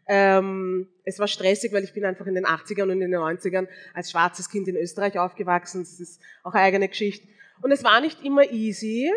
Ähm, 0.06 0.88
es 1.04 1.18
war 1.18 1.28
stressig, 1.28 1.72
weil 1.72 1.84
ich 1.84 1.92
bin 1.92 2.04
einfach 2.04 2.26
in 2.26 2.34
den 2.34 2.46
80ern 2.46 2.84
und 2.84 3.02
in 3.02 3.10
den 3.10 3.14
90ern 3.14 3.68
als 3.94 4.10
schwarzes 4.10 4.50
Kind 4.50 4.68
in 4.68 4.76
Österreich 4.76 5.18
aufgewachsen. 5.18 5.82
Das 5.82 6.00
ist 6.00 6.20
auch 6.42 6.52
eine 6.52 6.64
eigene 6.64 6.88
Geschichte. 6.88 7.26
Und 7.62 7.72
es 7.72 7.84
war 7.84 8.00
nicht 8.00 8.24
immer 8.24 8.50
easy. 8.50 9.10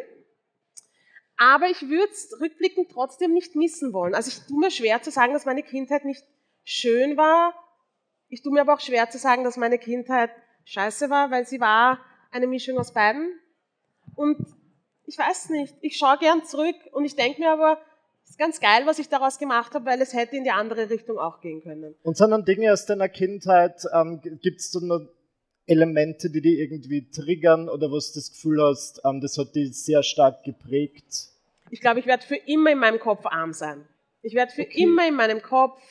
Aber 1.38 1.68
ich 1.68 1.82
würde 1.82 2.12
es 2.12 2.40
rückblickend 2.40 2.92
trotzdem 2.92 3.34
nicht 3.34 3.56
missen 3.56 3.92
wollen. 3.92 4.14
Also 4.14 4.30
ich 4.30 4.48
tue 4.48 4.60
mir 4.60 4.72
schwer 4.72 5.02
zu 5.02 5.12
sagen, 5.12 5.34
dass 5.34 5.46
meine 5.46 5.64
Kindheit 5.64 6.06
nicht 6.06 6.24
schön 6.64 7.18
war. 7.18 7.54
Ich 8.30 8.42
tue 8.42 8.54
mir 8.54 8.62
aber 8.62 8.76
auch 8.76 8.80
schwer 8.80 9.10
zu 9.10 9.18
sagen, 9.18 9.44
dass 9.44 9.58
meine 9.58 9.78
Kindheit 9.78 10.32
scheiße 10.66 11.10
war, 11.10 11.32
weil 11.32 11.46
sie 11.46 11.60
war 11.60 12.00
eine 12.32 12.48
Mischung 12.48 12.78
aus 12.78 12.94
beiden. 12.94 13.40
Und 14.16 14.38
ich 15.06 15.18
weiß 15.18 15.50
nicht, 15.50 15.76
ich 15.82 15.98
schaue 15.98 16.18
gern 16.18 16.44
zurück 16.46 16.76
und 16.92 17.06
ich 17.06 17.16
denke 17.16 17.42
mir 17.42 17.52
aber, 17.52 17.80
es 18.24 18.32
ist 18.32 18.40
ganz 18.40 18.60
geil, 18.60 18.84
was 18.86 19.00
ich 19.00 19.10
daraus 19.10 19.38
gemacht 19.38 19.74
habe, 19.74 19.86
weil 19.86 20.02
es 20.02 20.14
hätte 20.14 20.38
in 20.38 20.44
die 20.44 20.52
andere 20.52 20.90
Richtung 20.90 21.18
auch 21.18 21.42
gehen 21.42 21.62
können. 21.62 21.96
Und 22.04 22.18
sondern 22.18 22.46
Dinge 22.46 22.72
aus 22.72 22.86
deiner 22.86 23.10
Kindheit, 23.10 23.84
ähm, 23.94 24.22
gibt 24.22 24.60
es 24.60 24.72
da 24.72 24.80
noch 24.80 25.02
Elemente, 25.66 26.30
die 26.30 26.42
dich 26.42 26.60
irgendwie 26.60 27.10
triggern 27.10 27.70
oder 27.70 27.88
wo 27.88 27.96
du 27.96 28.14
das 28.16 28.32
Gefühl 28.32 28.62
hast, 28.62 29.02
ähm, 29.06 29.22
das 29.22 29.38
hat 29.38 29.56
dich 29.56 29.74
sehr 29.76 30.04
stark 30.04 30.44
geprägt? 30.44 31.30
Ich 31.70 31.82
glaube, 31.82 32.00
ich 32.00 32.06
werde 32.06 32.24
für 32.26 32.36
immer 32.36 32.72
in 32.72 32.80
meinem 32.80 33.00
Kopf 33.00 33.26
arm 33.26 33.54
sein. 33.54 33.88
Ich 34.22 34.36
werde 34.36 34.52
für 34.52 34.62
okay. 34.62 34.82
immer 34.84 35.08
in 35.08 35.16
meinem 35.16 35.42
Kopf 35.42 35.82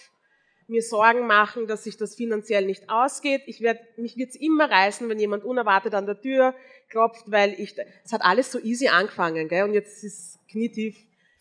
mir 0.72 0.82
Sorgen 0.82 1.26
machen, 1.26 1.66
dass 1.68 1.84
sich 1.84 1.96
das 1.96 2.16
finanziell 2.16 2.66
nicht 2.66 2.90
ausgeht. 2.90 3.42
Ich 3.46 3.60
werd, 3.60 3.80
mich 3.96 4.16
wird's 4.16 4.34
immer 4.34 4.68
reißen, 4.70 5.08
wenn 5.08 5.18
jemand 5.18 5.44
unerwartet 5.44 5.94
an 5.94 6.06
der 6.06 6.20
Tür 6.20 6.54
klopft, 6.88 7.30
weil 7.30 7.54
ich, 7.58 7.76
es 8.04 8.12
hat 8.12 8.22
alles 8.22 8.50
so 8.50 8.58
easy 8.58 8.88
angefangen, 8.88 9.48
gell? 9.48 9.64
Und 9.64 9.74
jetzt 9.74 10.02
ist 10.02 10.40
knietief 10.48 10.96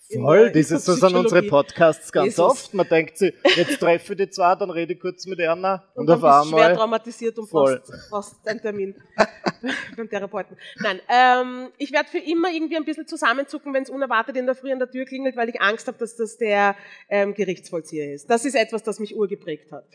Voll, 0.09 0.51
das 0.51 0.71
ist 0.71 0.85
so 0.85 0.93
sind 0.93 1.15
unsere 1.15 1.43
Podcasts 1.43 2.11
ganz 2.11 2.25
Jesus. 2.25 2.39
oft. 2.39 2.73
Man 2.73 2.87
denkt 2.87 3.17
sich, 3.17 3.33
jetzt 3.55 3.79
treffe 3.79 4.13
ich 4.13 4.17
die 4.17 4.29
zwei, 4.29 4.55
dann 4.55 4.69
rede 4.69 4.93
ich 4.93 4.99
kurz 4.99 5.25
mit 5.25 5.39
einer 5.39 5.83
und, 5.95 6.09
und 6.09 6.15
auf 6.15 6.23
einmal. 6.23 6.45
schwer 6.45 6.75
traumatisiert 6.75 7.37
und 7.37 7.47
voll. 7.47 7.81
fast 8.09 8.45
einen 8.47 8.59
Termin 8.59 8.95
beim 9.97 10.09
Therapeuten. 10.09 10.57
Nein, 10.79 10.99
ähm, 11.07 11.69
ich 11.77 11.91
werde 11.93 12.09
für 12.09 12.17
immer 12.17 12.51
irgendwie 12.51 12.77
ein 12.77 12.83
bisschen 12.83 13.07
zusammenzucken, 13.07 13.73
wenn 13.73 13.83
es 13.83 13.89
unerwartet 13.89 14.35
in 14.35 14.45
der 14.45 14.55
Früh 14.55 14.71
an 14.71 14.79
der 14.79 14.89
Tür 14.89 15.05
klingelt, 15.05 15.37
weil 15.37 15.49
ich 15.49 15.61
Angst 15.61 15.87
habe, 15.87 15.97
dass 15.97 16.15
das 16.15 16.37
der 16.37 16.75
ähm, 17.07 17.33
Gerichtsvollzieher 17.33 18.13
ist. 18.13 18.29
Das 18.29 18.43
ist 18.43 18.55
etwas, 18.55 18.83
das 18.83 18.99
mich 18.99 19.15
urgeprägt 19.15 19.71
hat. 19.71 19.85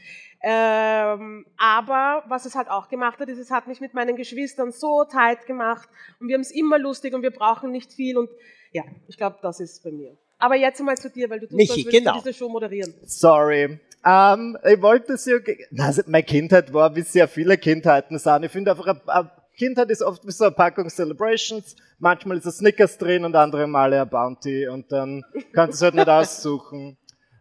Ähm, 0.42 1.44
aber 1.58 2.24
was 2.28 2.46
es 2.46 2.54
halt 2.54 2.68
auch 2.68 2.88
gemacht 2.88 3.18
hat, 3.18 3.28
ist, 3.28 3.38
es 3.38 3.50
hat 3.50 3.66
mich 3.66 3.80
mit 3.80 3.94
meinen 3.94 4.16
Geschwistern 4.16 4.70
so 4.70 5.04
tight 5.04 5.46
gemacht 5.46 5.88
und 6.20 6.28
wir 6.28 6.34
haben 6.34 6.42
es 6.42 6.52
immer 6.52 6.78
lustig 6.78 7.14
und 7.14 7.22
wir 7.22 7.32
brauchen 7.32 7.70
nicht 7.70 7.92
viel 7.92 8.16
und 8.16 8.30
ja, 8.76 8.84
ich 9.08 9.16
glaube, 9.16 9.38
das 9.40 9.58
ist 9.60 9.82
bei 9.82 9.90
mir. 9.90 10.16
Aber 10.38 10.54
jetzt 10.54 10.82
mal 10.82 10.96
zu 10.96 11.08
dir, 11.10 11.30
weil 11.30 11.40
du 11.40 11.46
tust, 11.46 11.56
Michi, 11.56 11.86
als 11.86 11.94
genau. 11.94 12.18
diese 12.18 12.34
Show 12.34 12.48
moderieren. 12.48 12.92
Sorry. 13.04 13.80
Ähm, 14.04 14.58
ich 14.64 14.82
wollte 14.82 15.16
sie, 15.16 15.32
also 15.78 16.02
meine 16.06 16.22
Kindheit 16.22 16.72
war, 16.74 16.94
wie 16.94 17.00
sehr 17.00 17.26
viele 17.26 17.56
Kindheiten 17.56 18.18
sind. 18.18 18.44
Ich 18.44 18.52
finde 18.52 18.72
einfach, 18.72 18.86
eine 19.06 19.30
Kindheit 19.56 19.90
ist 19.90 20.02
oft 20.02 20.26
wie 20.26 20.30
so 20.30 20.44
eine 20.44 20.52
Packung 20.52 20.90
Celebrations. 20.90 21.74
Manchmal 21.98 22.36
ist 22.36 22.44
ein 22.44 22.52
Snickers 22.52 22.98
drin 22.98 23.24
und 23.24 23.34
andere 23.34 23.66
Male 23.66 24.02
ein 24.02 24.08
Bounty 24.10 24.68
und 24.68 24.92
dann 24.92 25.24
kannst 25.54 25.72
du 25.72 25.76
es 25.76 25.82
halt 25.82 25.94
nicht 25.94 26.08
aussuchen. 26.20 26.98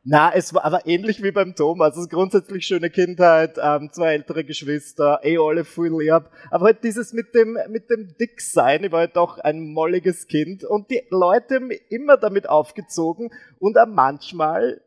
Na, 0.07 0.31
es 0.35 0.53
war 0.53 0.63
aber 0.63 0.85
ähnlich 0.85 1.23
wie 1.23 1.31
beim 1.31 1.55
Thomas. 1.55 1.97
Also 1.97 2.07
grundsätzlich 2.07 2.67
schöne 2.67 2.91
Kindheit, 2.91 3.57
ähm, 3.59 3.89
zwei 3.91 4.13
ältere 4.13 4.43
Geschwister, 4.43 5.19
eh 5.23 5.39
alle 5.39 5.65
viel 5.65 5.97
lieb. 5.97 6.29
Aber 6.51 6.65
halt 6.65 6.83
dieses 6.83 7.11
mit 7.11 7.33
dem, 7.33 7.57
mit 7.69 7.89
dem 7.89 8.15
Dicksein, 8.15 8.83
ich 8.83 8.91
war 8.91 8.99
halt 8.99 9.15
doch 9.15 9.39
ein 9.39 9.73
molliges 9.73 10.27
Kind 10.27 10.63
und 10.63 10.91
die 10.91 11.01
Leute 11.09 11.55
immer 11.89 12.17
damit 12.17 12.47
aufgezogen 12.47 13.31
und 13.57 13.79
auch 13.79 13.87
manchmal 13.87 14.79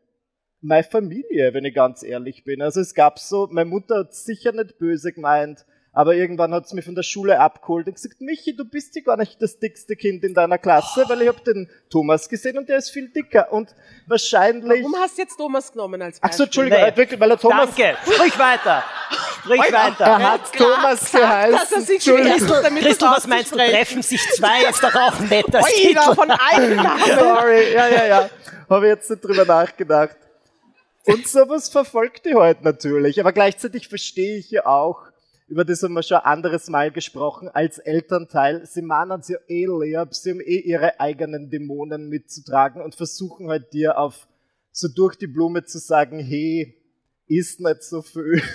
meine 0.61 0.83
Familie, 0.85 1.53
wenn 1.53 1.65
ich 1.65 1.75
ganz 1.75 2.01
ehrlich 2.01 2.45
bin. 2.45 2.61
Also 2.61 2.79
es 2.79 2.93
gab 2.93 3.19
so, 3.19 3.49
meine 3.51 3.69
Mutter 3.69 3.99
hat 3.99 4.13
sicher 4.13 4.53
nicht 4.53 4.79
böse 4.79 5.11
gemeint, 5.11 5.65
aber 5.91 6.13
irgendwann 6.13 6.53
hat 6.53 6.67
sie 6.67 6.75
mich 6.75 6.85
von 6.85 6.95
der 6.95 7.03
Schule 7.03 7.39
abgeholt 7.39 7.87
und 7.87 7.95
gesagt, 7.95 8.21
Michi, 8.21 8.55
du 8.55 8.63
bist 8.63 8.95
ja 8.95 9.01
gar 9.01 9.17
nicht 9.17 9.41
das 9.41 9.57
dickste 9.57 9.95
Kind 9.95 10.23
in 10.23 10.33
deiner 10.33 10.57
Klasse, 10.57 11.03
weil 11.07 11.23
ich 11.23 11.27
habe 11.27 11.41
den 11.41 11.69
Thomas 11.89 12.29
gesehen 12.29 12.57
und 12.57 12.69
der 12.69 12.77
ist 12.77 12.91
viel 12.91 13.09
dicker. 13.09 13.51
Und 13.51 13.73
wahrscheinlich... 14.05 14.83
Warum 14.83 14.95
hast 14.97 15.17
du 15.17 15.23
jetzt 15.23 15.35
Thomas 15.35 15.71
genommen 15.71 16.01
als 16.01 16.19
Beispiel? 16.19 16.29
Ach 16.31 16.37
so, 16.37 16.43
Entschuldigung, 16.43 16.79
nee. 16.79 16.95
wirklich, 16.95 17.19
weil 17.19 17.31
er 17.31 17.39
Thomas... 17.39 17.75
Danke, 17.75 17.97
sprich 18.03 18.37
weiter. 18.37 18.83
Sprich 19.39 19.59
weiter. 19.59 20.05
Er 20.05 20.31
hat 20.31 20.53
Thomas 20.53 21.11
geheißen. 21.11 21.87
Entschuldigung. 21.89 22.77
Christoph, 22.77 23.17
was 23.17 23.27
meinst 23.27 23.51
du? 23.51 23.57
Treffen 23.57 24.01
sich 24.03 24.21
zwei, 24.35 24.69
ist 24.69 24.83
doch 24.83 24.95
auch 24.95 25.19
nett. 25.21 25.45
Das 25.49 25.65
von 26.13 26.29
allen 26.31 26.79
Sorry, 27.17 27.73
ja, 27.73 27.87
ja, 27.87 28.05
ja. 28.05 28.29
Habe 28.69 28.87
ich 28.87 28.93
jetzt 28.93 29.09
nicht 29.09 29.25
drüber 29.25 29.45
nachgedacht. 29.45 30.15
Und 31.05 31.27
sowas 31.27 31.69
verfolgt 31.69 32.25
die 32.25 32.35
heute 32.35 32.63
natürlich. 32.63 33.19
Aber 33.19 33.33
gleichzeitig 33.33 33.87
verstehe 33.87 34.37
ich 34.37 34.51
ja 34.51 34.65
auch, 34.65 35.09
über 35.49 35.65
das 35.65 35.81
haben 35.81 35.93
wir 35.93 36.03
schon 36.03 36.17
ein 36.17 36.23
anderes 36.23 36.69
Mal 36.69 36.91
gesprochen, 36.91 37.49
als 37.49 37.79
Elternteil. 37.79 38.65
Sie 38.65 38.81
mahnen 38.81 39.21
sie 39.23 39.35
eh 39.47 39.65
lieb, 39.65 40.13
sie 40.13 40.31
haben 40.31 40.41
eh 40.41 40.59
ihre 40.59 40.99
eigenen 40.99 41.49
Dämonen 41.49 42.07
mitzutragen 42.07 42.81
und 42.81 42.95
versuchen 42.95 43.49
halt 43.49 43.73
dir 43.73 43.97
auf 43.97 44.27
so 44.71 44.87
durch 44.87 45.15
die 45.15 45.27
Blume 45.27 45.65
zu 45.65 45.79
sagen, 45.79 46.19
hey, 46.19 46.75
ist 47.27 47.59
nicht 47.59 47.83
so 47.83 48.01
viel. 48.01 48.41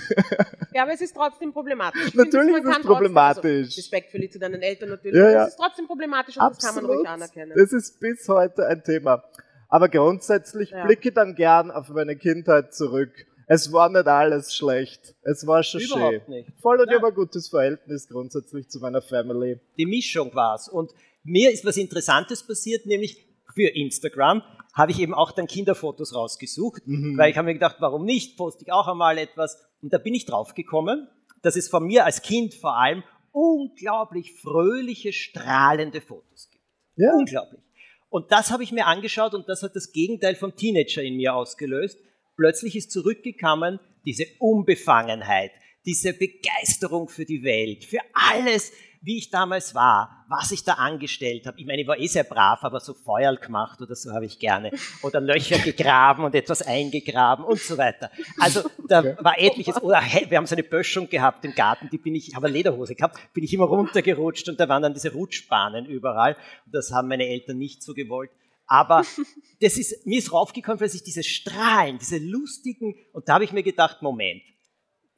Ja, 0.74 0.82
aber 0.82 0.92
es 0.92 1.00
ist 1.00 1.14
trotzdem 1.14 1.52
problematisch. 1.52 2.08
Ich 2.08 2.14
natürlich 2.16 2.52
finde, 2.52 2.68
ist 2.68 2.78
es 2.78 2.84
problematisch. 2.84 3.44
also, 3.44 3.76
respektvoll 3.76 4.28
zu 4.28 4.40
deinen 4.40 4.60
Eltern 4.60 4.88
natürlich. 4.88 5.16
Ja, 5.16 5.30
ja. 5.30 5.42
Es 5.44 5.50
ist 5.50 5.56
trotzdem 5.56 5.86
problematisch 5.86 6.36
und 6.36 6.42
Absolut. 6.42 6.64
das 6.64 6.74
kann 6.74 6.82
man 6.82 6.96
ruhig 6.96 7.08
anerkennen. 7.08 7.52
Das 7.54 7.72
ist 7.72 8.00
bis 8.00 8.28
heute 8.28 8.66
ein 8.66 8.82
Thema. 8.82 9.22
Aber 9.68 9.88
grundsätzlich 9.88 10.70
ja. 10.70 10.84
blicke 10.84 11.12
dann 11.12 11.36
gern 11.36 11.70
auf 11.70 11.90
meine 11.90 12.16
Kindheit 12.16 12.74
zurück 12.74 13.12
es 13.46 13.72
war 13.72 13.88
nicht 13.88 14.06
alles 14.06 14.54
schlecht. 14.54 15.14
Es 15.22 15.46
war 15.46 15.62
schon 15.62 15.80
Überhaupt 15.80 16.24
schön. 16.26 16.34
Nicht. 16.34 16.48
Voll 16.60 16.80
und 16.80 16.88
ein 16.88 17.14
gutes 17.14 17.48
Verhältnis 17.48 18.08
grundsätzlich 18.08 18.68
zu 18.68 18.80
meiner 18.80 19.02
Family. 19.02 19.60
Die 19.76 19.86
Mischung 19.86 20.34
war's. 20.34 20.68
Und 20.68 20.92
mir 21.22 21.50
ist 21.50 21.64
was 21.64 21.76
Interessantes 21.76 22.42
passiert, 22.42 22.86
nämlich 22.86 23.26
für 23.54 23.68
Instagram 23.68 24.42
habe 24.74 24.90
ich 24.90 25.00
eben 25.00 25.14
auch 25.14 25.30
dann 25.30 25.46
Kinderfotos 25.46 26.14
rausgesucht, 26.14 26.82
mhm. 26.86 27.16
weil 27.16 27.30
ich 27.30 27.36
habe 27.36 27.46
mir 27.46 27.54
gedacht, 27.54 27.76
warum 27.78 28.04
nicht, 28.04 28.36
poste 28.36 28.64
ich 28.64 28.72
auch 28.72 28.88
einmal 28.88 29.18
etwas. 29.18 29.64
Und 29.80 29.92
da 29.92 29.98
bin 29.98 30.14
ich 30.14 30.26
draufgekommen, 30.26 31.08
dass 31.42 31.56
es 31.56 31.68
von 31.68 31.84
mir 31.84 32.04
als 32.04 32.22
Kind 32.22 32.54
vor 32.54 32.76
allem 32.76 33.04
unglaublich 33.30 34.32
fröhliche, 34.40 35.12
strahlende 35.12 36.00
Fotos 36.00 36.48
gibt. 36.50 36.64
Ja. 36.96 37.14
Unglaublich. 37.14 37.60
Und 38.08 38.30
das 38.30 38.50
habe 38.50 38.62
ich 38.62 38.72
mir 38.72 38.86
angeschaut 38.86 39.34
und 39.34 39.48
das 39.48 39.62
hat 39.62 39.74
das 39.74 39.92
Gegenteil 39.92 40.36
vom 40.36 40.54
Teenager 40.54 41.02
in 41.02 41.16
mir 41.16 41.34
ausgelöst, 41.34 41.98
Plötzlich 42.36 42.76
ist 42.76 42.90
zurückgekommen 42.90 43.78
diese 44.04 44.26
Unbefangenheit, 44.38 45.52
diese 45.86 46.12
Begeisterung 46.12 47.08
für 47.08 47.24
die 47.24 47.42
Welt, 47.42 47.84
für 47.84 48.00
alles, 48.12 48.72
wie 49.04 49.18
ich 49.18 49.30
damals 49.30 49.74
war, 49.74 50.24
was 50.28 50.50
ich 50.50 50.64
da 50.64 50.74
angestellt 50.74 51.46
habe. 51.46 51.60
Ich 51.60 51.66
meine, 51.66 51.82
ich 51.82 51.86
war 51.86 51.98
eh 51.98 52.06
sehr 52.06 52.24
brav, 52.24 52.64
aber 52.64 52.80
so 52.80 52.94
Feuer 52.94 53.36
gemacht 53.36 53.80
oder 53.82 53.94
so 53.94 54.12
habe 54.12 54.24
ich 54.24 54.38
gerne. 54.38 54.70
Oder 55.02 55.20
Löcher 55.20 55.58
gegraben 55.58 56.24
und 56.24 56.34
etwas 56.34 56.62
eingegraben 56.62 57.44
und 57.44 57.60
so 57.60 57.76
weiter. 57.76 58.10
Also 58.38 58.62
da 58.88 59.04
war 59.22 59.38
etliches. 59.38 59.82
Oder 59.82 60.00
wir 60.28 60.38
haben 60.38 60.46
so 60.46 60.54
eine 60.54 60.62
Böschung 60.62 61.08
gehabt 61.10 61.44
im 61.44 61.54
Garten, 61.54 61.90
die 61.90 61.98
bin 61.98 62.14
ich, 62.14 62.28
ich 62.28 62.34
habe 62.34 62.46
eine 62.46 62.56
Lederhose 62.56 62.94
gehabt, 62.94 63.18
bin 63.34 63.44
ich 63.44 63.52
immer 63.52 63.66
runtergerutscht 63.66 64.48
und 64.48 64.58
da 64.58 64.68
waren 64.68 64.82
dann 64.82 64.94
diese 64.94 65.12
Rutschbahnen 65.12 65.84
überall. 65.84 66.34
Und 66.64 66.74
das 66.74 66.90
haben 66.90 67.08
meine 67.08 67.26
Eltern 67.26 67.58
nicht 67.58 67.82
so 67.82 67.92
gewollt. 67.92 68.30
Aber 68.66 69.04
das 69.60 69.76
ist, 69.76 70.06
mir 70.06 70.18
ist 70.18 70.32
raufgekommen, 70.32 70.78
dass 70.78 70.94
ich 70.94 71.02
diese 71.02 71.22
Strahlen, 71.22 71.98
diese 71.98 72.18
lustigen, 72.18 72.94
und 73.12 73.28
da 73.28 73.34
habe 73.34 73.44
ich 73.44 73.52
mir 73.52 73.62
gedacht, 73.62 74.02
Moment, 74.02 74.42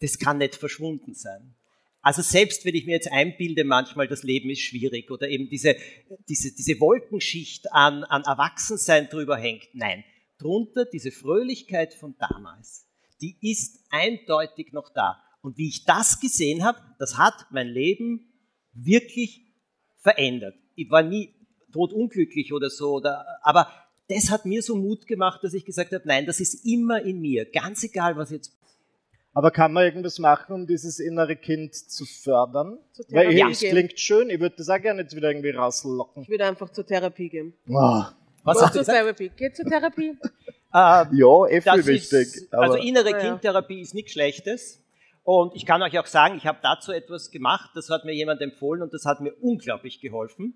das 0.01 0.19
kann 0.19 0.39
nicht 0.39 0.57
verschwunden 0.57 1.15
sein. 1.15 1.55
Also 2.03 2.23
selbst 2.23 2.65
wenn 2.65 2.77
ich 2.77 2.87
mir 2.87 2.93
jetzt 2.93 3.11
einbilde, 3.11 3.65
manchmal 3.65 4.07
das 4.07 4.23
Leben 4.23 4.49
ist 4.51 4.61
schwierig 4.61 5.11
oder 5.11 5.29
eben 5.29 5.49
diese, 5.49 5.77
diese, 6.29 6.55
diese 6.55 6.79
Wolkenschicht 6.79 7.73
an, 7.73 8.05
an 8.05 8.23
Erwachsensein 8.23 9.09
drüber 9.09 9.37
hängt, 9.37 9.67
nein, 9.73 10.05
drunter 10.39 10.85
diese 10.85 11.11
Fröhlichkeit 11.11 11.95
von 11.95 12.15
damals, 12.19 12.87
die 13.21 13.37
ist 13.41 13.81
eindeutig 13.91 14.73
noch 14.73 14.93
da. 14.95 15.21
Und 15.41 15.59
wie 15.59 15.69
ich 15.69 15.85
das 15.85 16.21
gesehen 16.21 16.65
habe, 16.65 16.81
das 17.01 17.19
hat 17.19 17.47
mein 17.51 17.69
Leben 17.69 18.33
wirklich 18.73 19.43
verändert. 19.99 20.55
Ich 20.77 20.91
war 20.91 21.03
nie 21.03 21.35
totunglücklich 21.77 22.53
oder 22.53 22.71
so. 22.71 22.95
Oder, 22.95 23.27
aber 23.43 23.69
das 24.09 24.31
hat 24.31 24.47
mir 24.47 24.63
so 24.63 24.77
Mut 24.77 25.07
gemacht, 25.07 25.43
dass 25.43 25.55
ich 25.55 25.65
gesagt 25.65 25.93
habe, 25.93 26.03
nein, 26.07 26.27
das 26.27 26.41
ist 26.41 26.65
immer 26.65 27.03
in 27.03 27.21
mir, 27.21 27.45
ganz 27.45 27.83
egal, 27.85 28.17
was 28.17 28.31
jetzt 28.31 28.53
aber 29.33 29.51
kann 29.51 29.71
man 29.75 29.85
irgendwas 29.85 30.19
machen, 30.19 30.55
um 30.55 30.67
dieses 30.67 30.99
innere 30.99 31.37
Kind 31.37 31.75
zu 31.75 32.07
fördern? 32.07 32.79
Weil 33.11 33.35
ja. 33.35 33.51
es 33.51 33.61
klingt 33.61 34.01
schön, 34.01 34.31
ich 34.31 34.41
würde 34.41 34.57
das 34.57 34.71
auch 34.71 34.81
gerne 34.81 35.03
jetzt 35.03 35.15
wieder 35.15 35.29
irgendwie 35.29 35.51
rauslocken. 35.51 36.23
Ich 36.23 36.31
würde 36.31 36.47
einfach 36.47 36.71
zur 36.71 36.87
Therapie 36.87 37.29
gehen. 37.29 37.53
Oh. 37.69 38.05
Was 38.45 38.61
Go 38.61 38.69
zur 38.71 38.85
Therapie. 38.85 39.29
Geht 39.29 39.55
zur 39.57 39.67
Therapie. 39.67 40.17
Ähm, 40.75 41.09
ja, 41.13 41.47
eh 41.47 41.61
viel 41.63 41.87
wichtig. 41.87 42.21
Ist, 42.21 42.53
also 42.53 42.77
innere 42.77 43.15
oh, 43.15 43.19
Kindtherapie 43.19 43.81
ist 43.81 43.95
nichts 43.95 44.13
Schlechtes. 44.13 44.83
Und 45.23 45.55
ich 45.57 45.65
kann 45.65 45.81
euch 45.81 45.99
auch 45.99 46.05
sagen, 46.05 46.37
ich 46.37 46.45
habe 46.47 46.59
dazu 46.63 46.93
etwas 46.93 47.31
gemacht, 47.31 47.71
das 47.75 47.89
hat 47.89 48.05
mir 48.05 48.13
jemand 48.13 48.43
empfohlen 48.43 48.83
und 48.83 48.93
das 48.93 49.07
hat 49.07 49.23
mir 49.23 49.33
unglaublich 49.41 50.01
geholfen. 50.01 50.55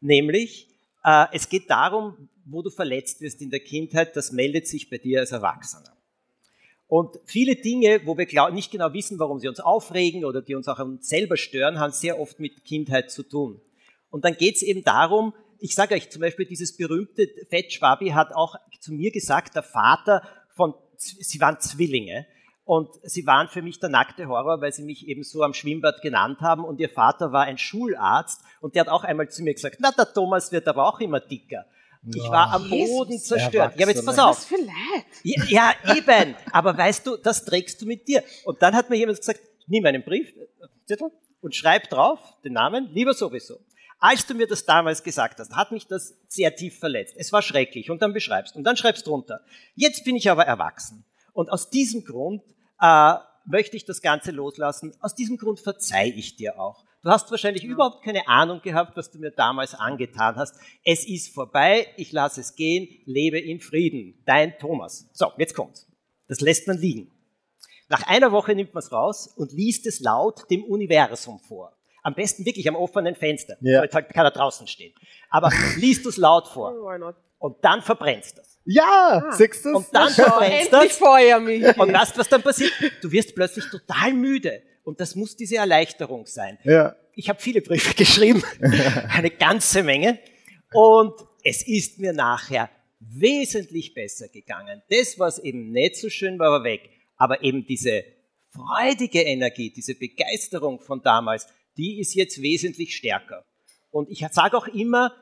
Nämlich, 0.00 0.68
äh, 1.04 1.26
es 1.32 1.48
geht 1.48 1.70
darum, 1.70 2.28
wo 2.44 2.62
du 2.62 2.70
verletzt 2.70 3.20
wirst 3.20 3.40
in 3.42 3.50
der 3.50 3.60
Kindheit, 3.60 4.16
das 4.16 4.32
meldet 4.32 4.66
sich 4.66 4.88
bei 4.88 4.98
dir 4.98 5.20
als 5.20 5.32
Erwachsener. 5.32 5.96
Und 6.86 7.18
viele 7.26 7.56
Dinge, 7.56 8.00
wo 8.06 8.16
wir 8.16 8.50
nicht 8.50 8.70
genau 8.70 8.92
wissen, 8.94 9.18
warum 9.18 9.38
sie 9.38 9.48
uns 9.48 9.60
aufregen 9.60 10.24
oder 10.24 10.40
die 10.40 10.54
uns 10.54 10.68
auch 10.68 10.80
selber 11.00 11.36
stören, 11.36 11.78
haben 11.78 11.92
sehr 11.92 12.18
oft 12.18 12.40
mit 12.40 12.64
Kindheit 12.64 13.10
zu 13.10 13.22
tun. 13.22 13.60
Und 14.10 14.24
dann 14.24 14.34
geht 14.34 14.56
es 14.56 14.62
eben 14.62 14.82
darum, 14.84 15.34
ich 15.60 15.74
sage 15.74 15.94
euch 15.94 16.08
zum 16.08 16.22
Beispiel, 16.22 16.46
dieses 16.46 16.76
berühmte 16.76 17.28
Fettschwabi 17.50 18.10
hat 18.10 18.34
auch 18.34 18.56
zu 18.80 18.94
mir 18.94 19.10
gesagt, 19.10 19.54
der 19.54 19.62
Vater 19.62 20.22
von, 20.54 20.72
sie 20.96 21.40
waren 21.40 21.60
Zwillinge, 21.60 22.26
und 22.68 22.90
sie 23.02 23.26
waren 23.26 23.48
für 23.48 23.62
mich 23.62 23.80
der 23.80 23.88
nackte 23.88 24.28
Horror, 24.28 24.60
weil 24.60 24.74
sie 24.74 24.82
mich 24.82 25.08
eben 25.08 25.24
so 25.24 25.42
am 25.42 25.54
Schwimmbad 25.54 26.02
genannt 26.02 26.42
haben. 26.42 26.66
Und 26.66 26.80
ihr 26.80 26.90
Vater 26.90 27.32
war 27.32 27.44
ein 27.44 27.56
Schularzt 27.56 28.42
und 28.60 28.74
der 28.74 28.82
hat 28.82 28.88
auch 28.90 29.04
einmal 29.04 29.30
zu 29.30 29.42
mir 29.42 29.54
gesagt, 29.54 29.78
na, 29.80 29.90
der 29.90 30.12
Thomas 30.12 30.52
wird 30.52 30.68
aber 30.68 30.86
auch 30.86 31.00
immer 31.00 31.18
dicker. 31.18 31.64
Ich 32.04 32.28
war 32.28 32.52
am 32.52 32.68
Boden 32.68 33.12
Jesus, 33.12 33.28
zerstört. 33.28 33.72
Ja, 33.74 33.86
aber 33.86 33.94
jetzt 33.94 34.04
pass 34.04 34.18
auf. 34.18 34.36
Was 34.36 34.44
für 34.44 34.56
Leid. 34.56 35.06
Ja, 35.22 35.44
ja, 35.48 35.96
eben. 35.96 36.34
Aber 36.52 36.76
weißt 36.76 37.06
du, 37.06 37.16
das 37.16 37.42
trägst 37.46 37.80
du 37.80 37.86
mit 37.86 38.06
dir. 38.06 38.22
Und 38.44 38.60
dann 38.60 38.74
hat 38.74 38.90
mir 38.90 38.96
jemand 38.96 39.18
gesagt, 39.18 39.40
nimm 39.66 39.86
einen 39.86 40.04
Brief, 40.04 40.30
Zettel, 40.84 41.10
und 41.40 41.54
schreib 41.54 41.88
drauf 41.88 42.20
den 42.44 42.52
Namen, 42.52 42.90
lieber 42.92 43.14
sowieso. 43.14 43.60
Als 43.98 44.26
du 44.26 44.34
mir 44.34 44.46
das 44.46 44.66
damals 44.66 45.02
gesagt 45.02 45.40
hast, 45.40 45.56
hat 45.56 45.72
mich 45.72 45.86
das 45.86 46.18
sehr 46.28 46.54
tief 46.54 46.78
verletzt. 46.78 47.14
Es 47.16 47.32
war 47.32 47.40
schrecklich. 47.40 47.88
Und 47.88 48.02
dann 48.02 48.12
beschreibst. 48.12 48.56
Und 48.56 48.64
dann 48.64 48.76
schreibst 48.76 49.06
drunter. 49.06 49.40
Jetzt 49.74 50.04
bin 50.04 50.16
ich 50.16 50.30
aber 50.30 50.44
erwachsen. 50.44 51.06
Und 51.32 51.50
aus 51.50 51.70
diesem 51.70 52.04
Grund 52.04 52.42
äh, 52.80 53.14
möchte 53.46 53.76
ich 53.76 53.84
das 53.84 54.02
Ganze 54.02 54.30
loslassen. 54.30 54.94
Aus 55.00 55.14
diesem 55.14 55.36
Grund 55.36 55.60
verzeih 55.60 56.12
ich 56.14 56.36
dir 56.36 56.58
auch. 56.60 56.84
Du 57.02 57.10
hast 57.10 57.30
wahrscheinlich 57.30 57.62
ja. 57.62 57.70
überhaupt 57.70 58.04
keine 58.04 58.26
Ahnung 58.28 58.60
gehabt, 58.60 58.96
was 58.96 59.10
du 59.10 59.18
mir 59.18 59.30
damals 59.30 59.74
angetan 59.74 60.36
hast. 60.36 60.56
Es 60.84 61.06
ist 61.06 61.32
vorbei, 61.32 61.86
ich 61.96 62.12
lasse 62.12 62.40
es 62.40 62.54
gehen, 62.56 62.88
lebe 63.06 63.38
in 63.38 63.60
Frieden. 63.60 64.22
Dein 64.26 64.58
Thomas. 64.58 65.08
So, 65.12 65.32
jetzt 65.38 65.54
kommt's. 65.54 65.86
Das 66.26 66.40
lässt 66.40 66.66
man 66.66 66.78
liegen. 66.78 67.10
Nach 67.88 68.02
einer 68.06 68.32
Woche 68.32 68.54
nimmt 68.54 68.74
man 68.74 68.82
es 68.82 68.92
raus 68.92 69.32
und 69.36 69.52
liest 69.52 69.86
es 69.86 70.00
laut 70.00 70.50
dem 70.50 70.64
Universum 70.64 71.38
vor. 71.38 71.72
Am 72.02 72.14
besten 72.14 72.44
wirklich 72.44 72.68
am 72.68 72.76
offenen 72.76 73.14
Fenster. 73.14 73.56
Ja. 73.60 73.80
Halt 73.80 74.10
kann 74.10 74.26
er 74.26 74.30
draußen 74.30 74.66
stehen. 74.66 74.94
Aber 75.30 75.50
liest 75.76 76.04
es 76.06 76.16
laut 76.16 76.48
vor. 76.48 76.72
Und 77.38 77.56
dann 77.62 77.82
verbrennst 77.82 78.36
du 78.36 78.42
es. 78.42 78.58
Ja, 78.64 79.22
ah. 79.24 79.32
siehst 79.32 79.64
du 79.64 79.76
Und 79.76 79.86
dann 79.92 80.10
verbrennst 80.12 80.72
du 80.72 80.76
es. 80.76 81.00
Und 81.00 81.92
weißt 81.92 82.14
du, 82.14 82.20
was 82.20 82.28
dann 82.28 82.42
passiert? 82.42 82.72
Du 83.00 83.10
wirst 83.10 83.34
plötzlich 83.34 83.64
total 83.66 84.12
müde. 84.12 84.62
Und 84.84 85.00
das 85.00 85.14
muss 85.14 85.36
diese 85.36 85.56
Erleichterung 85.56 86.26
sein. 86.26 86.58
Ja. 86.64 86.96
Ich 87.14 87.28
habe 87.28 87.40
viele 87.40 87.60
Briefe 87.60 87.94
geschrieben, 87.96 88.42
eine 88.60 89.30
ganze 89.30 89.82
Menge. 89.82 90.18
Und 90.72 91.14
es 91.44 91.66
ist 91.66 91.98
mir 91.98 92.12
nachher 92.12 92.70
wesentlich 93.00 93.94
besser 93.94 94.28
gegangen. 94.28 94.82
Das, 94.90 95.18
was 95.18 95.38
eben 95.38 95.70
nicht 95.70 95.96
so 95.96 96.08
schön 96.08 96.38
war, 96.38 96.50
war 96.50 96.64
weg. 96.64 96.90
Aber 97.16 97.42
eben 97.42 97.66
diese 97.66 98.04
freudige 98.50 99.22
Energie, 99.22 99.70
diese 99.70 99.94
Begeisterung 99.94 100.80
von 100.80 101.02
damals, 101.02 101.46
die 101.76 102.00
ist 102.00 102.14
jetzt 102.14 102.42
wesentlich 102.42 102.96
stärker. 102.96 103.44
Und 103.90 104.10
ich 104.10 104.24
sage 104.30 104.56
auch 104.56 104.68
immer, 104.68 105.14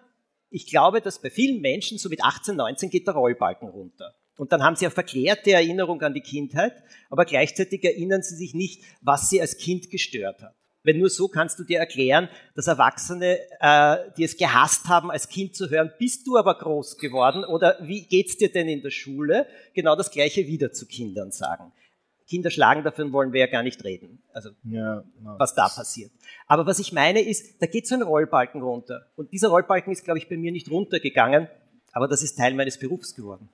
ich 0.51 0.67
glaube, 0.67 1.01
dass 1.01 1.21
bei 1.21 1.31
vielen 1.31 1.61
Menschen 1.61 1.99
so 1.99 2.09
mit 2.09 2.23
18, 2.23 2.57
19 2.57 2.91
geht 2.91 3.07
der 3.07 3.15
Rollbalken 3.15 3.69
runter. 3.69 4.15
Und 4.37 4.53
dann 4.53 4.63
haben 4.63 4.77
sie 4.77 4.85
eine 4.85 4.95
verklärte 4.95 5.53
Erinnerung 5.53 6.03
an 6.03 6.15
die 6.15 6.21
Kindheit, 6.21 6.75
aber 7.09 7.25
gleichzeitig 7.25 7.83
erinnern 7.85 8.23
sie 8.23 8.37
sich 8.37 8.55
nicht, 8.55 8.83
was 9.01 9.31
sie 9.31 9.41
als 9.41 9.57
Kind 9.57 9.91
gestört 9.91 10.43
hat. 10.43 10.55
Weil 10.85 10.95
nur 10.95 11.11
so 11.11 11.27
kannst 11.27 11.59
du 11.59 11.65
dir 11.65 11.81
erklären, 11.81 12.29
dass 12.55 12.69
Erwachsene, 12.69 13.41
äh, 13.61 13.97
die 14.17 14.23
es 14.23 14.37
gehasst 14.37 14.87
haben, 14.87 15.11
als 15.11 15.29
Kind 15.29 15.57
zu 15.57 15.69
hören, 15.69 15.91
bist 15.99 16.27
du 16.27 16.37
aber 16.37 16.57
groß 16.57 16.99
geworden 16.99 17.45
oder 17.45 17.77
wie 17.83 18.07
geht's 18.07 18.37
dir 18.37 18.53
denn 18.53 18.69
in 18.69 18.83
der 18.83 18.91
Schule? 18.91 19.49
Genau 19.75 19.97
das 19.97 20.13
Gleiche 20.13 20.47
wieder 20.47 20.71
zu 20.71 20.87
Kindern 20.87 21.33
sagen. 21.33 21.73
Kinder 22.29 22.51
schlagen, 22.51 22.83
davon 22.83 23.13
wollen 23.13 23.33
wir 23.33 23.41
ja 23.41 23.47
gar 23.47 23.63
nicht 23.63 23.85
reden. 23.85 24.23
Also, 24.33 24.51
ja, 24.65 25.05
no. 25.23 25.37
was 25.39 25.55
da 25.55 25.69
passiert. 25.69 26.11
Aber 26.47 26.67
was 26.67 26.79
ich 26.79 26.93
meine 26.93 27.21
ist, 27.21 27.63
da 27.63 27.67
geht 27.67 27.87
so 27.87 27.95
ein 27.95 28.03
Rollbalken 28.03 28.63
runter. 28.63 29.07
Und 29.17 29.33
dieser 29.33 29.49
Rollbalken 29.49 29.93
ist, 29.93 30.05
glaube 30.05 30.19
ich, 30.19 30.29
bei 30.29 30.37
mir 30.37 30.51
nicht 30.51 30.71
runtergegangen, 30.71 31.49
aber 31.93 32.09
das 32.09 32.23
ist 32.23 32.37
Teil 32.37 32.55
meines 32.55 32.79
Berufs 32.79 33.15
geworden. 33.15 33.49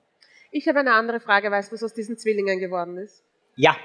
Ich 0.51 0.67
habe 0.67 0.79
eine 0.79 0.93
andere 0.93 1.19
Frage. 1.19 1.49
Weißt 1.49 1.71
du, 1.71 1.75
was 1.75 1.83
aus 1.83 1.93
diesen 1.93 2.17
Zwillingen 2.17 2.59
geworden 2.59 2.97
ist? 2.97 3.23
Ja. 3.55 3.75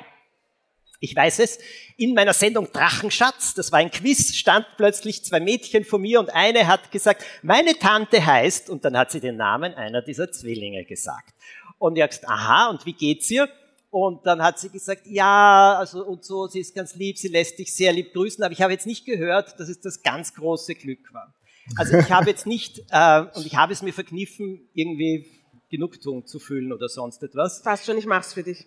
Ich 1.00 1.14
weiß 1.14 1.38
es. 1.38 1.58
In 1.96 2.12
meiner 2.12 2.32
Sendung 2.32 2.72
Drachenschatz, 2.72 3.54
das 3.54 3.70
war 3.70 3.78
ein 3.78 3.90
Quiz, 3.90 4.34
stand 4.34 4.66
plötzlich 4.76 5.24
zwei 5.24 5.38
Mädchen 5.38 5.84
vor 5.84 5.98
mir 5.98 6.18
und 6.18 6.30
eine 6.30 6.66
hat 6.66 6.90
gesagt, 6.90 7.24
meine 7.42 7.78
Tante 7.78 8.24
heißt, 8.24 8.68
und 8.68 8.84
dann 8.84 8.98
hat 8.98 9.12
sie 9.12 9.20
den 9.20 9.36
Namen 9.36 9.74
einer 9.74 10.02
dieser 10.02 10.32
Zwillinge 10.32 10.84
gesagt. 10.84 11.34
Und 11.78 11.96
ich 11.96 12.02
habe 12.02 12.10
gesagt, 12.10 12.28
aha, 12.28 12.68
und 12.70 12.84
wie 12.84 12.94
geht's 12.94 13.30
ihr? 13.30 13.48
Und 13.90 14.26
dann 14.26 14.42
hat 14.42 14.58
sie 14.58 14.68
gesagt, 14.68 15.02
ja, 15.06 15.76
also 15.78 16.04
und 16.04 16.24
so, 16.24 16.46
sie 16.46 16.60
ist 16.60 16.74
ganz 16.74 16.94
lieb, 16.94 17.16
sie 17.16 17.28
lässt 17.28 17.58
dich 17.58 17.74
sehr 17.74 17.92
lieb 17.92 18.12
grüßen, 18.12 18.44
aber 18.44 18.52
ich 18.52 18.60
habe 18.60 18.72
jetzt 18.72 18.86
nicht 18.86 19.06
gehört, 19.06 19.58
dass 19.58 19.68
es 19.68 19.80
das 19.80 20.02
ganz 20.02 20.34
große 20.34 20.74
Glück 20.74 21.12
war. 21.12 21.34
Also 21.76 21.96
ich 21.96 22.10
habe 22.10 22.28
jetzt 22.28 22.46
nicht, 22.46 22.80
äh, 22.90 23.20
und 23.34 23.46
ich 23.46 23.56
habe 23.56 23.72
es 23.72 23.82
mir 23.82 23.92
verkniffen, 23.92 24.68
irgendwie 24.74 25.26
Genugtuung 25.70 26.26
zu 26.26 26.38
fühlen 26.38 26.72
oder 26.72 26.88
sonst 26.88 27.22
etwas. 27.22 27.60
Fast 27.62 27.86
schon, 27.86 27.98
ich 27.98 28.06
mach's 28.06 28.34
für 28.34 28.42
dich. 28.42 28.66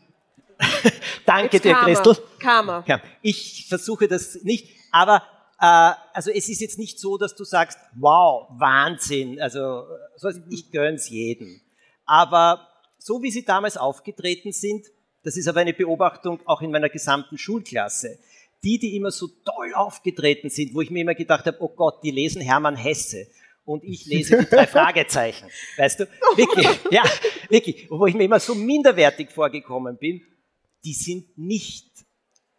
Danke 1.26 1.58
jetzt 1.58 1.66
dir, 1.66 1.74
Karma. 1.74 1.86
Christel. 1.86 2.18
Karma. 2.40 2.84
Ja, 2.88 3.02
ich 3.22 3.66
versuche 3.68 4.08
das 4.08 4.44
nicht, 4.44 4.70
aber 4.92 5.24
äh, 5.60 5.94
also 6.14 6.32
es 6.32 6.50
ist 6.50 6.62
jetzt 6.62 6.80
nicht 6.80 7.00
so, 7.00 7.18
dass 7.18 7.36
du 7.36 7.44
sagst, 7.44 7.78
wow, 7.96 8.48
Wahnsinn, 8.58 9.40
also 9.42 9.86
ich 10.50 10.72
gönn's 10.72 11.10
jedem. 11.10 11.62
Aber 12.06 12.68
so 12.98 13.22
wie 13.22 13.32
sie 13.32 13.46
damals 13.46 13.78
aufgetreten 13.78 14.52
sind, 14.52 14.86
das 15.24 15.38
ist 15.38 15.48
aber 15.48 15.60
eine 15.60 15.74
Beobachtung 15.74 16.40
auch 16.46 16.62
in 16.62 16.72
meiner 16.72 16.90
gesamten 16.90 17.38
Schulklasse. 17.38 18.20
Die, 18.64 18.78
die 18.78 18.96
immer 18.96 19.12
so 19.12 19.28
toll 19.28 19.74
aufgetreten 19.74 20.50
sind, 20.50 20.74
wo 20.74 20.82
ich 20.82 20.92
mir 20.92 21.02
immer 21.02 21.16
gedacht 21.16 21.46
habe, 21.46 21.58
oh 21.62 21.70
Gott, 21.70 22.04
die 22.04 22.12
lesen 22.12 22.42
Hermann 22.42 22.76
Hesse 22.76 23.28
und 23.66 23.84
ich 23.84 24.06
lese 24.06 24.38
die 24.38 24.46
drei 24.46 24.68
Fragezeichen. 24.68 25.48
Weißt 25.78 26.02
du? 26.02 26.08
Wirklich, 26.36 26.68
ja, 26.92 27.04
wirklich. 27.50 27.90
Wo 27.90 28.06
ich 28.06 28.14
mir 28.14 28.26
immer 28.26 28.40
so 28.40 28.54
minderwertig 28.54 29.32
vorgekommen 29.32 29.98
bin, 29.98 30.22
die 30.84 30.94
sind 30.94 31.38
nicht 31.38 31.88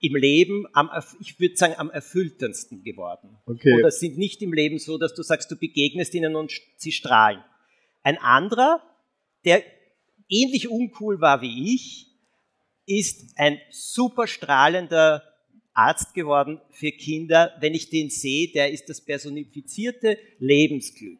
im 0.00 0.16
Leben 0.16 0.66
am, 0.72 0.90
ich 1.20 1.38
würde 1.38 1.56
sagen, 1.56 1.74
am 1.76 1.90
erfülltesten 1.90 2.82
geworden. 2.82 3.38
Okay. 3.46 3.74
Oder 3.78 3.90
sind 3.92 4.18
nicht 4.18 4.42
im 4.42 4.52
Leben 4.52 4.78
so, 4.78 4.98
dass 4.98 5.14
du 5.14 5.22
sagst, 5.22 5.50
du 5.50 5.56
begegnest 5.56 6.14
ihnen 6.14 6.34
und 6.34 6.52
sie 6.76 6.90
strahlen. 6.90 7.42
Ein 8.02 8.18
anderer, 8.18 8.82
der 9.44 9.62
ähnlich 10.28 10.68
uncool 10.68 11.20
war 11.20 11.40
wie 11.40 11.74
ich, 11.74 12.11
ist 12.86 13.32
ein 13.36 13.58
super 13.70 14.26
strahlender 14.26 15.22
Arzt 15.74 16.14
geworden 16.14 16.60
für 16.70 16.90
Kinder. 16.92 17.52
Wenn 17.60 17.74
ich 17.74 17.90
den 17.90 18.10
sehe, 18.10 18.52
der 18.52 18.72
ist 18.72 18.88
das 18.88 19.00
personifizierte 19.00 20.18
Lebensglück. 20.38 21.18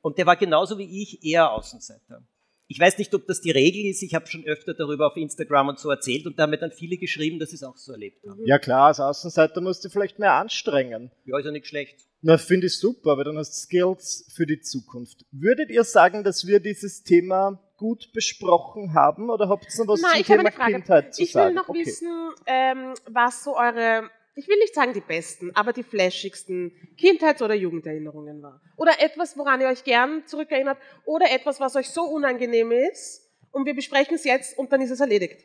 Und 0.00 0.18
der 0.18 0.26
war 0.26 0.36
genauso 0.36 0.78
wie 0.78 1.02
ich 1.02 1.24
eher 1.24 1.52
Außenseiter. 1.52 2.22
Ich 2.66 2.80
weiß 2.80 2.98
nicht, 2.98 3.14
ob 3.14 3.26
das 3.26 3.40
die 3.40 3.50
Regel 3.50 3.84
ist. 3.90 4.02
Ich 4.02 4.14
habe 4.14 4.26
schon 4.26 4.44
öfter 4.44 4.74
darüber 4.74 5.08
auf 5.08 5.16
Instagram 5.16 5.68
und 5.68 5.78
so 5.78 5.90
erzählt 5.90 6.26
und 6.26 6.38
da 6.38 6.44
haben 6.44 6.50
mir 6.50 6.58
dann 6.58 6.72
viele 6.72 6.96
geschrieben, 6.96 7.38
dass 7.38 7.50
sie 7.50 7.56
es 7.56 7.62
auch 7.62 7.76
so 7.76 7.92
erlebt 7.92 8.24
haben. 8.26 8.40
Ja 8.46 8.58
klar, 8.58 8.86
als 8.86 9.00
Außenseiter 9.00 9.60
musst 9.60 9.84
du 9.84 9.90
vielleicht 9.90 10.18
mehr 10.18 10.32
anstrengen. 10.32 11.10
Ja, 11.24 11.38
ist 11.38 11.44
ja 11.44 11.50
nicht 11.50 11.66
schlecht. 11.66 12.06
Na, 12.22 12.38
finde 12.38 12.68
ich 12.68 12.78
super, 12.78 13.18
weil 13.18 13.24
dann 13.24 13.36
hast 13.36 13.50
du 13.50 13.66
Skills 13.66 14.32
für 14.34 14.46
die 14.46 14.60
Zukunft. 14.60 15.26
Würdet 15.30 15.68
ihr 15.70 15.84
sagen, 15.84 16.24
dass 16.24 16.46
wir 16.46 16.58
dieses 16.58 17.02
Thema 17.02 17.60
gut 17.76 18.12
besprochen 18.14 18.94
haben 18.94 19.28
oder 19.28 19.50
habt 19.50 19.66
ihr 19.66 19.84
noch 19.84 19.92
was 19.92 20.00
Nein, 20.00 20.24
zum 20.24 20.36
Thema 20.38 20.50
Kindheit 20.50 21.14
zu 21.14 21.22
ich 21.22 21.32
sagen? 21.32 21.48
Ich 21.48 21.54
will 21.54 21.62
noch 21.62 21.68
okay. 21.68 21.80
wissen, 21.80 22.30
ähm, 22.46 22.94
was 23.10 23.44
so 23.44 23.56
eure, 23.56 24.08
ich 24.36 24.48
will 24.48 24.58
nicht 24.58 24.74
sagen 24.74 24.92
die 24.92 25.00
besten, 25.00 25.54
aber 25.54 25.72
die 25.72 25.82
flashigsten 25.82 26.72
Kindheits- 26.98 27.42
oder 27.42 27.54
Jugenderinnerungen 27.54 28.42
waren. 28.42 28.60
Oder 28.76 29.00
etwas, 29.00 29.36
woran 29.38 29.60
ihr 29.60 29.68
euch 29.68 29.84
gern 29.84 30.26
zurückerinnert 30.26 30.78
oder 31.04 31.30
etwas, 31.30 31.60
was 31.60 31.76
euch 31.76 31.90
so 31.90 32.02
unangenehm 32.02 32.72
ist 32.72 33.30
und 33.52 33.64
wir 33.66 33.74
besprechen 33.74 34.16
es 34.16 34.24
jetzt 34.24 34.58
und 34.58 34.72
dann 34.72 34.80
ist 34.80 34.90
es 34.90 35.00
erledigt. 35.00 35.44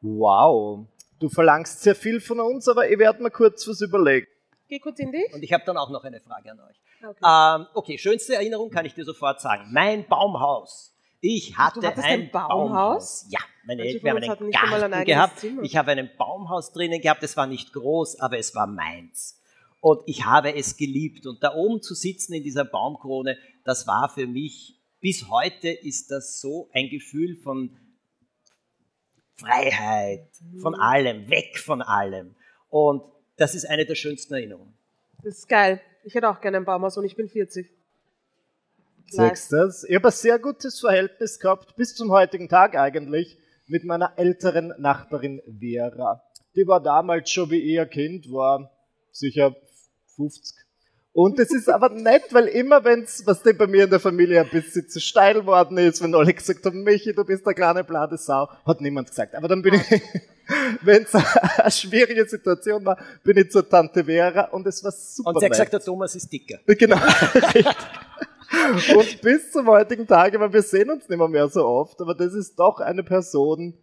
Wow. 0.00 0.86
Du 1.18 1.28
verlangst 1.30 1.80
sehr 1.80 1.94
viel 1.94 2.20
von 2.20 2.40
uns, 2.40 2.68
aber 2.68 2.90
ich 2.90 2.98
werde 2.98 3.22
mir 3.22 3.30
kurz 3.30 3.66
was 3.66 3.80
überlegen. 3.80 4.26
Geh 4.68 4.78
kurz 4.78 4.98
in 4.98 5.12
dich. 5.12 5.32
Und 5.32 5.42
ich 5.42 5.52
habe 5.52 5.64
dann 5.64 5.76
auch 5.76 5.90
noch 5.90 6.04
eine 6.04 6.20
Frage 6.20 6.50
an 6.50 6.60
euch. 6.60 6.80
Okay. 7.02 7.20
Ähm, 7.24 7.66
okay, 7.74 7.98
schönste 7.98 8.34
Erinnerung 8.34 8.70
kann 8.70 8.84
ich 8.84 8.94
dir 8.94 9.04
sofort 9.04 9.40
sagen. 9.40 9.68
Mein 9.72 10.06
Baumhaus. 10.06 10.93
Ich 11.26 11.56
hatte 11.56 11.80
ein, 11.80 11.98
ein 12.02 12.30
Baumhaus? 12.30 12.50
Baumhaus. 12.50 13.26
Ja, 13.30 13.38
meine 13.64 13.82
Eltern 13.82 14.28
haben 14.28 14.42
einen 14.42 14.50
Garten 14.50 14.92
ein 14.92 15.04
gehabt. 15.06 15.38
Zimmer. 15.38 15.62
Ich 15.62 15.74
habe 15.74 15.92
ein 15.92 16.10
Baumhaus 16.18 16.70
drinnen 16.74 17.00
gehabt. 17.00 17.22
Es 17.22 17.34
war 17.38 17.46
nicht 17.46 17.72
groß, 17.72 18.20
aber 18.20 18.36
es 18.38 18.54
war 18.54 18.66
meins. 18.66 19.40
Und 19.80 20.02
ich 20.04 20.26
habe 20.26 20.54
es 20.54 20.76
geliebt. 20.76 21.26
Und 21.26 21.42
da 21.42 21.54
oben 21.54 21.80
zu 21.80 21.94
sitzen 21.94 22.34
in 22.34 22.42
dieser 22.42 22.66
Baumkrone, 22.66 23.38
das 23.64 23.86
war 23.86 24.10
für 24.10 24.26
mich, 24.26 24.78
bis 25.00 25.30
heute 25.30 25.70
ist 25.70 26.10
das 26.10 26.42
so 26.42 26.68
ein 26.74 26.90
Gefühl 26.90 27.36
von 27.36 27.74
Freiheit, 29.36 30.28
von 30.60 30.74
mhm. 30.74 30.80
allem, 30.80 31.30
weg 31.30 31.58
von 31.58 31.80
allem. 31.80 32.34
Und 32.68 33.02
das 33.38 33.54
ist 33.54 33.64
eine 33.64 33.86
der 33.86 33.94
schönsten 33.94 34.34
Erinnerungen. 34.34 34.74
Das 35.22 35.38
ist 35.38 35.48
geil. 35.48 35.80
Ich 36.02 36.14
hätte 36.14 36.28
auch 36.28 36.42
gerne 36.42 36.58
ein 36.58 36.66
Baumhaus 36.66 36.98
und 36.98 37.06
ich 37.06 37.16
bin 37.16 37.30
40. 37.30 37.70
Sechstes. 39.10 39.84
Ich 39.88 39.94
habe 39.94 40.08
ein 40.08 40.12
sehr 40.12 40.38
gutes 40.38 40.80
Verhältnis 40.80 41.38
gehabt, 41.38 41.76
bis 41.76 41.94
zum 41.94 42.10
heutigen 42.10 42.48
Tag 42.48 42.76
eigentlich, 42.76 43.38
mit 43.66 43.84
meiner 43.84 44.12
älteren 44.16 44.74
Nachbarin 44.78 45.40
Vera. 45.58 46.22
Die 46.54 46.66
war 46.66 46.82
damals 46.82 47.30
schon 47.30 47.50
wie 47.50 47.60
ich 47.60 47.80
ein 47.80 47.88
Kind, 47.88 48.30
war 48.30 48.70
sicher 49.10 49.54
50. 50.16 50.64
Und 51.12 51.38
es 51.38 51.52
ist 51.52 51.70
aber 51.70 51.90
nett, 51.90 52.24
weil 52.32 52.48
immer 52.48 52.84
wenn's, 52.84 53.22
was 53.24 53.40
denn 53.42 53.56
bei 53.56 53.68
mir 53.68 53.84
in 53.84 53.90
der 53.90 54.00
Familie 54.00 54.40
ein 54.40 54.50
bisschen 54.50 54.88
zu 54.88 55.00
steil 55.00 55.46
worden 55.46 55.78
ist, 55.78 56.02
wenn 56.02 56.12
alle 56.12 56.34
gesagt 56.34 56.66
haben, 56.66 56.82
Michi, 56.82 57.14
du 57.14 57.24
bist 57.24 57.46
eine 57.46 57.54
kleine 57.54 57.84
blade 57.84 58.18
Sau, 58.18 58.48
hat 58.66 58.80
niemand 58.80 59.10
gesagt. 59.10 59.36
Aber 59.36 59.46
dann 59.46 59.62
bin 59.62 59.74
ich, 59.74 59.82
wenn's 60.82 61.14
eine 61.58 61.70
schwierige 61.70 62.26
Situation 62.26 62.84
war, 62.84 62.98
bin 63.22 63.36
ich 63.36 63.48
zur 63.48 63.68
Tante 63.68 64.04
Vera 64.04 64.46
und 64.46 64.66
es 64.66 64.82
war 64.82 64.90
super 64.90 65.30
Und 65.30 65.38
sie 65.38 65.44
hat 65.46 65.52
gesagt, 65.52 65.72
der 65.72 65.80
Thomas 65.80 66.16
ist 66.16 66.32
dicker. 66.32 66.58
Genau, 66.66 66.96
richtig. 67.34 67.66
Und 68.96 69.20
bis 69.22 69.50
zum 69.52 69.66
heutigen 69.68 70.06
Tage, 70.06 70.38
weil 70.40 70.52
wir 70.52 70.62
sehen 70.62 70.90
uns 70.90 71.08
nicht 71.08 71.28
mehr, 71.28 71.48
so 71.48 71.64
oft, 71.64 72.00
aber 72.00 72.14
das 72.14 72.34
ist 72.34 72.56
doch 72.58 72.80
eine 72.80 73.02
Person, 73.02 73.74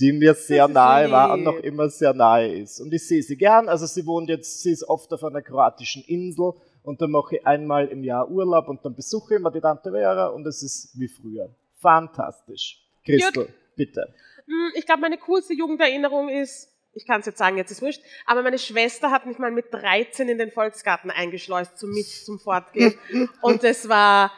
die 0.00 0.12
mir 0.12 0.34
sehr 0.34 0.68
nahe 0.68 1.10
war 1.10 1.32
und 1.32 1.42
noch 1.42 1.56
immer 1.56 1.88
sehr 1.88 2.14
nahe 2.14 2.52
ist. 2.54 2.80
Und 2.80 2.92
ich 2.92 3.06
sehe 3.06 3.22
sie 3.22 3.36
gern, 3.36 3.68
also 3.68 3.86
sie 3.86 4.06
wohnt 4.06 4.28
jetzt, 4.28 4.62
sie 4.62 4.70
ist 4.70 4.84
oft 4.88 5.12
auf 5.12 5.24
einer 5.24 5.42
kroatischen 5.42 6.04
Insel 6.06 6.52
und 6.82 7.00
dann 7.00 7.10
mache 7.10 7.36
ich 7.36 7.46
einmal 7.46 7.88
im 7.88 8.04
Jahr 8.04 8.30
Urlaub 8.30 8.68
und 8.68 8.84
dann 8.84 8.94
besuche 8.94 9.34
ich 9.34 9.40
immer 9.40 9.50
die 9.50 9.60
Tante 9.60 9.90
Vera 9.90 10.28
und 10.28 10.46
es 10.46 10.62
ist 10.62 10.98
wie 10.98 11.08
früher. 11.08 11.50
Fantastisch. 11.80 12.80
Christel, 13.04 13.48
bitte. 13.76 14.14
Hm, 14.46 14.72
Ich 14.76 14.86
glaube, 14.86 15.00
meine 15.00 15.18
coolste 15.18 15.54
Jugenderinnerung 15.54 16.28
ist, 16.28 16.68
ich 16.98 17.06
kann 17.06 17.20
es 17.20 17.26
jetzt 17.26 17.38
sagen, 17.38 17.56
jetzt 17.56 17.70
ist 17.70 17.80
wurscht, 17.80 18.02
aber 18.26 18.42
meine 18.42 18.58
Schwester 18.58 19.10
hat 19.10 19.24
mich 19.24 19.38
mal 19.38 19.50
mit 19.50 19.72
13 19.72 20.28
in 20.28 20.36
den 20.38 20.50
Volksgarten 20.50 21.10
eingeschleust 21.10 21.78
zum, 21.78 21.88
mit, 21.90 22.04
zum 22.06 22.38
Fortgehen. 22.38 22.94
Und 23.40 23.64
das 23.64 23.88
war 23.88 24.30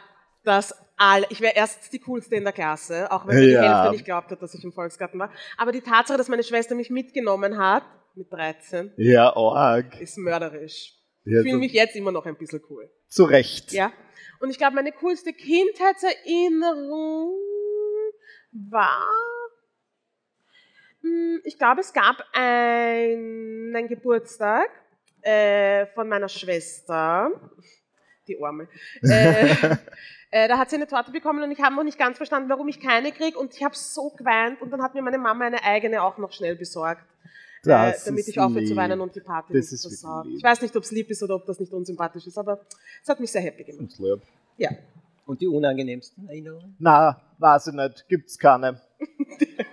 das 0.43 0.73
all, 0.97 1.25
ich 1.29 1.41
wäre 1.41 1.55
erst 1.55 1.91
die 1.91 1.99
coolste 1.99 2.35
in 2.35 2.43
der 2.43 2.53
Klasse, 2.53 3.11
auch 3.11 3.25
wenn 3.27 3.41
die 3.41 3.49
Ja. 3.51 3.61
Hälfte 3.81 3.91
nicht 3.93 4.05
glaubt 4.05 4.29
hat, 4.31 4.41
dass 4.41 4.53
ich 4.53 4.63
im 4.63 4.71
Volksgarten 4.71 5.19
war. 5.19 5.31
Aber 5.57 5.71
die 5.71 5.81
Tatsache, 5.81 6.17
dass 6.17 6.27
meine 6.27 6.43
Schwester 6.43 6.75
mich 6.75 6.89
mitgenommen 6.91 7.57
hat, 7.57 7.83
mit 8.15 8.31
13, 8.31 8.93
Ja, 8.97 9.35
arg. 9.35 9.99
ist 9.99 10.17
mörderisch. 10.17 10.93
Ja, 11.25 11.39
Ich 11.39 11.45
fühle 11.47 11.57
mich 11.59 11.73
jetzt 11.73 11.95
immer 11.95 12.11
noch 12.11 12.25
ein 12.25 12.37
bisschen 12.37 12.61
cool. 12.69 12.89
Zu 13.07 13.23
Recht. 13.25 13.71
Ja. 13.73 13.91
Und 14.39 14.49
ich 14.51 14.57
glaube, 14.57 14.75
meine 14.75 14.91
coolste 14.91 15.33
Kindheitserinnerung 15.33 17.33
war, 18.51 19.07
ich 21.43 21.57
glaube, 21.57 21.81
es 21.81 21.93
gab 21.93 22.23
ein, 22.33 23.73
einen 23.75 23.87
Geburtstag 23.87 24.69
äh, 25.21 25.85
von 25.87 26.07
meiner 26.07 26.29
Schwester, 26.29 27.31
die 28.27 28.41
Arme. 28.41 28.67
Äh, 30.33 30.45
äh, 30.45 30.47
da 30.47 30.57
hat 30.57 30.69
sie 30.69 30.77
eine 30.77 30.87
Torte 30.87 31.11
bekommen 31.11 31.43
und 31.43 31.51
ich 31.51 31.59
habe 31.59 31.75
noch 31.75 31.83
nicht 31.83 31.99
ganz 31.99 32.15
verstanden, 32.15 32.47
warum 32.49 32.69
ich 32.69 32.79
keine 32.79 33.11
kriege 33.11 33.37
und 33.37 33.53
ich 33.53 33.63
habe 33.63 33.75
so 33.75 34.11
geweint 34.11 34.61
und 34.61 34.71
dann 34.71 34.81
hat 34.81 34.93
mir 34.93 35.01
meine 35.01 35.17
Mama 35.17 35.45
eine 35.45 35.61
eigene 35.61 36.01
auch 36.01 36.17
noch 36.17 36.31
schnell 36.31 36.55
besorgt. 36.55 37.03
Äh, 37.65 37.93
damit 38.05 38.27
ich 38.27 38.39
aufhöre 38.39 38.63
zu 38.63 38.75
weinen 38.75 39.01
und 39.01 39.13
die 39.13 39.19
Party 39.19 39.53
Das 39.53 39.71
nicht 39.71 39.73
ist 39.73 39.81
versau. 39.81 40.23
Ich 40.35 40.41
weiß 40.41 40.61
nicht, 40.61 40.75
ob 40.75 40.83
es 40.83 40.91
lieb 40.91 41.09
ist 41.11 41.21
oder 41.21 41.35
ob 41.35 41.45
das 41.45 41.59
nicht 41.59 41.71
unsympathisch 41.73 42.25
ist, 42.25 42.37
aber 42.37 42.61
es 43.03 43.09
hat 43.09 43.19
mich 43.19 43.31
sehr 43.31 43.41
happy 43.41 43.65
gemacht. 43.65 43.99
Lieb. 43.99 44.21
Ja. 44.57 44.69
Und 45.25 45.41
die 45.41 45.47
unangenehmsten 45.47 46.27
Erinnerungen? 46.27 46.75
Na, 46.79 47.21
weiß 47.37 47.67
ich 47.67 47.73
nicht. 47.73 48.07
Gibt's 48.07 48.39
keine. 48.39 48.81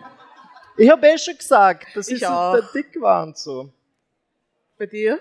ich 0.79 0.91
habe 0.91 1.07
eh 1.07 1.19
schon 1.19 1.37
gesagt, 1.37 1.89
dass 1.95 2.09
ich, 2.09 2.21
so 2.21 2.27
auch. 2.27 2.53
der 2.55 2.63
dick 2.75 3.01
war 3.01 3.25
und 3.27 3.37
so. 3.37 3.71
Bei 4.79 4.87
dir? 4.87 5.19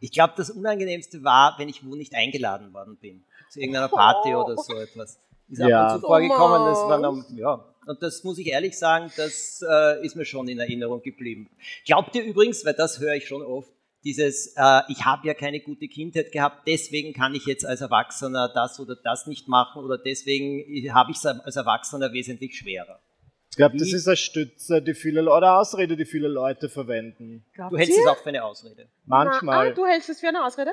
Ich 0.00 0.12
glaube, 0.12 0.34
das 0.36 0.50
Unangenehmste 0.50 1.22
war, 1.24 1.54
wenn 1.58 1.68
ich 1.68 1.84
wo 1.84 1.94
nicht 1.94 2.14
eingeladen 2.14 2.72
worden 2.74 2.96
bin. 3.00 3.24
Zu 3.50 3.60
irgendeiner 3.60 3.88
Party 3.88 4.34
oder 4.34 4.56
so 4.56 4.76
etwas. 4.78 5.18
Ist 5.48 5.60
ab 5.62 5.68
Ja. 5.68 5.94
und 5.94 6.00
zu 6.00 6.06
vorgekommen. 6.06 6.66
Das 6.66 6.78
war 6.78 6.98
noch, 6.98 7.24
ja. 7.36 7.64
Und 7.86 8.02
das 8.02 8.24
muss 8.24 8.38
ich 8.38 8.48
ehrlich 8.48 8.78
sagen, 8.78 9.10
das 9.16 9.62
äh, 9.68 10.04
ist 10.04 10.16
mir 10.16 10.24
schon 10.24 10.48
in 10.48 10.58
Erinnerung 10.58 11.02
geblieben. 11.02 11.48
Glaubt 11.84 12.14
ihr 12.16 12.24
übrigens, 12.24 12.64
weil 12.64 12.74
das 12.74 12.98
höre 12.98 13.14
ich 13.14 13.28
schon 13.28 13.42
oft, 13.42 13.70
dieses, 14.04 14.54
äh, 14.56 14.80
ich 14.88 15.04
habe 15.04 15.26
ja 15.26 15.34
keine 15.34 15.60
gute 15.60 15.88
Kindheit 15.88 16.32
gehabt, 16.32 16.66
deswegen 16.66 17.12
kann 17.14 17.34
ich 17.34 17.46
jetzt 17.46 17.64
als 17.64 17.80
Erwachsener 17.80 18.50
das 18.54 18.78
oder 18.80 18.96
das 18.96 19.26
nicht 19.26 19.48
machen 19.48 19.82
oder 19.82 19.98
deswegen 19.98 20.92
habe 20.94 21.10
ich 21.10 21.18
es 21.18 21.26
als 21.26 21.56
Erwachsener 21.56 22.12
wesentlich 22.12 22.56
schwerer. 22.56 23.00
Ich 23.54 23.56
glaube, 23.56 23.76
das 23.78 23.92
ist 23.92 24.08
eine 24.08 24.16
Stütze, 24.16 24.82
die 24.82 24.94
viele 24.94 25.20
Leute, 25.20 25.36
oder 25.36 25.58
Ausrede, 25.60 25.96
die 25.96 26.04
viele 26.04 26.26
Leute 26.26 26.68
verwenden. 26.68 27.44
Glaubt 27.54 27.72
Du 27.72 27.78
hältst 27.78 27.96
ihr? 27.96 28.02
es 28.02 28.08
auch 28.10 28.18
für 28.20 28.30
eine 28.30 28.42
Ausrede. 28.42 28.88
Manchmal. 29.06 29.66
Na, 29.66 29.70
ah, 29.70 29.74
du 29.74 29.86
hältst 29.86 30.08
es 30.10 30.18
für 30.18 30.26
eine 30.26 30.44
Ausrede? 30.44 30.72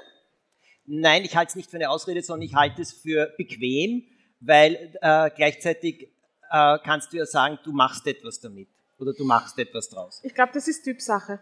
Nein, 0.88 1.24
ich 1.24 1.36
halte 1.36 1.52
es 1.52 1.56
nicht 1.56 1.70
für 1.70 1.78
eine 1.78 1.92
Ausrede, 1.92 2.24
sondern 2.24 2.42
ich 2.42 2.56
halte 2.56 2.82
es 2.82 2.92
für 2.92 3.32
bequem, 3.38 4.04
weil 4.40 4.96
äh, 5.00 5.30
gleichzeitig 5.36 6.10
äh, 6.52 6.80
kannst 6.84 7.14
du 7.14 7.18
ja 7.18 7.28
sagen, 7.28 7.60
du 7.64 7.72
machst 7.72 8.08
etwas 8.08 8.40
damit 8.40 8.68
oder 8.98 9.14
du 9.14 9.26
machst 9.26 9.60
etwas 9.60 9.88
draus. 9.90 10.20
Ich 10.24 10.34
glaube, 10.34 10.52
das 10.56 10.68
ist 10.68 10.82
Typsache. 10.84 11.40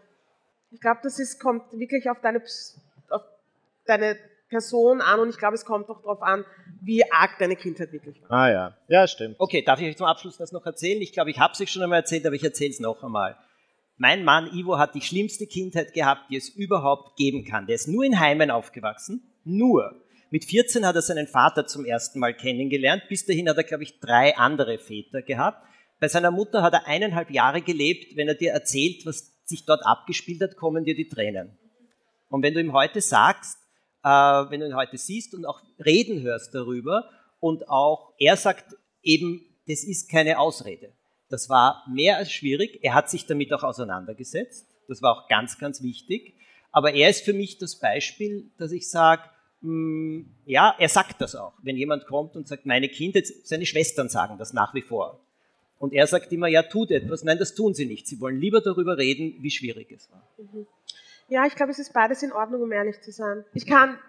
Ich 0.71 0.81
glaube, 0.81 0.99
das 1.03 1.19
ist, 1.19 1.39
kommt 1.39 1.71
wirklich 1.71 2.09
auf 2.09 2.19
deine, 2.19 2.39
Ps- 2.41 2.81
auf 3.09 3.21
deine 3.85 4.17
Person 4.49 5.01
an 5.01 5.19
und 5.19 5.29
ich 5.29 5.37
glaube, 5.37 5.55
es 5.55 5.65
kommt 5.65 5.89
auch 5.89 6.01
darauf 6.01 6.21
an, 6.21 6.43
wie 6.81 7.03
arg 7.11 7.37
deine 7.39 7.55
Kindheit 7.55 7.91
wirklich 7.91 8.21
war. 8.23 8.31
ah 8.31 8.49
ja, 8.51 8.77
ja, 8.87 9.07
stimmt. 9.07 9.35
Okay, 9.39 9.61
darf 9.61 9.79
ich 9.79 9.87
euch 9.87 9.97
zum 9.97 10.07
Abschluss 10.07 10.37
das 10.37 10.51
noch 10.51 10.65
erzählen? 10.65 11.01
Ich 11.01 11.13
glaube, 11.13 11.29
ich 11.29 11.39
habe 11.39 11.53
es 11.53 11.61
euch 11.61 11.71
schon 11.71 11.83
einmal 11.83 11.99
erzählt, 11.99 12.25
aber 12.25 12.35
ich 12.35 12.43
erzähle 12.43 12.71
es 12.71 12.79
noch 12.79 13.03
einmal. 13.03 13.37
Mein 13.97 14.23
Mann 14.23 14.47
Ivo 14.53 14.77
hat 14.77 14.95
die 14.95 15.01
schlimmste 15.01 15.45
Kindheit 15.45 15.93
gehabt, 15.93 16.29
die 16.29 16.37
es 16.37 16.49
überhaupt 16.49 17.17
geben 17.17 17.43
kann. 17.43 17.67
Der 17.67 17.75
ist 17.75 17.87
nur 17.87 18.03
in 18.03 18.19
Heimen 18.19 18.49
aufgewachsen, 18.49 19.21
nur. 19.43 19.93
Mit 20.31 20.45
14 20.45 20.85
hat 20.85 20.95
er 20.95 21.01
seinen 21.01 21.27
Vater 21.27 21.67
zum 21.67 21.85
ersten 21.85 22.19
Mal 22.19 22.33
kennengelernt. 22.33 23.03
Bis 23.09 23.25
dahin 23.25 23.49
hat 23.49 23.57
er, 23.57 23.63
glaube 23.63 23.83
ich, 23.83 23.99
drei 23.99 24.37
andere 24.37 24.77
Väter 24.77 25.21
gehabt. 25.21 25.65
Bei 25.99 26.07
seiner 26.07 26.31
Mutter 26.31 26.61
hat 26.61 26.73
er 26.73 26.87
eineinhalb 26.87 27.29
Jahre 27.29 27.61
gelebt. 27.61 28.15
Wenn 28.15 28.29
er 28.29 28.35
dir 28.35 28.53
erzählt, 28.53 29.05
was 29.05 29.33
sich 29.43 29.65
dort 29.65 29.85
abgespielt 29.85 30.41
hat, 30.41 30.55
kommen 30.55 30.85
dir 30.85 30.95
die 30.95 31.09
Tränen. 31.09 31.57
Und 32.29 32.41
wenn 32.41 32.53
du 32.53 32.61
ihm 32.61 32.73
heute 32.73 33.01
sagst, 33.01 33.58
äh, 34.03 34.07
wenn 34.07 34.59
du 34.59 34.67
ihn 34.67 34.75
heute 34.75 34.97
siehst 34.97 35.33
und 35.33 35.45
auch 35.45 35.61
reden 35.83 36.21
hörst 36.21 36.53
darüber 36.55 37.09
und 37.39 37.69
auch 37.69 38.13
er 38.17 38.37
sagt 38.37 38.75
eben, 39.03 39.45
das 39.67 39.83
ist 39.83 40.09
keine 40.09 40.39
Ausrede. 40.39 40.91
Das 41.29 41.49
war 41.49 41.83
mehr 41.87 42.17
als 42.17 42.31
schwierig. 42.31 42.79
Er 42.81 42.95
hat 42.95 43.09
sich 43.09 43.25
damit 43.25 43.53
auch 43.53 43.63
auseinandergesetzt. 43.63 44.65
Das 44.87 45.01
war 45.01 45.15
auch 45.15 45.27
ganz, 45.27 45.59
ganz 45.59 45.83
wichtig. 45.83 46.33
Aber 46.71 46.93
er 46.93 47.09
ist 47.09 47.23
für 47.23 47.33
mich 47.33 47.57
das 47.59 47.79
Beispiel, 47.79 48.49
dass 48.57 48.71
ich 48.71 48.89
sage, 48.89 49.23
ja, 49.61 50.75
er 50.77 50.89
sagt 50.89 51.21
das 51.21 51.35
auch. 51.35 51.53
Wenn 51.61 51.75
jemand 51.75 52.05
kommt 52.05 52.35
und 52.35 52.47
sagt, 52.47 52.65
meine 52.65 52.89
Kinder, 52.89 53.21
seine 53.43 53.65
Schwestern 53.65 54.09
sagen 54.09 54.37
das 54.37 54.53
nach 54.53 54.73
wie 54.73 54.81
vor. 54.81 55.19
Und 55.77 55.93
er 55.93 56.07
sagt 56.07 56.31
immer, 56.31 56.47
ja, 56.47 56.63
tut 56.63 56.91
etwas. 56.91 57.23
Nein, 57.23 57.37
das 57.37 57.55
tun 57.55 57.73
sie 57.73 57.85
nicht. 57.85 58.07
Sie 58.07 58.19
wollen 58.19 58.39
lieber 58.39 58.61
darüber 58.61 58.97
reden, 58.97 59.35
wie 59.39 59.51
schwierig 59.51 59.91
es 59.91 60.09
war. 60.11 60.27
Ja, 61.29 61.45
ich 61.45 61.55
glaube, 61.55 61.71
es 61.71 61.77
ist 61.79 61.93
beides 61.93 62.23
in 62.23 62.31
Ordnung, 62.31 62.61
um 62.63 62.71
ehrlich 62.71 63.01
zu 63.01 63.11
sein. 63.11 63.45
Ich 63.53 63.67
kann, 63.67 63.99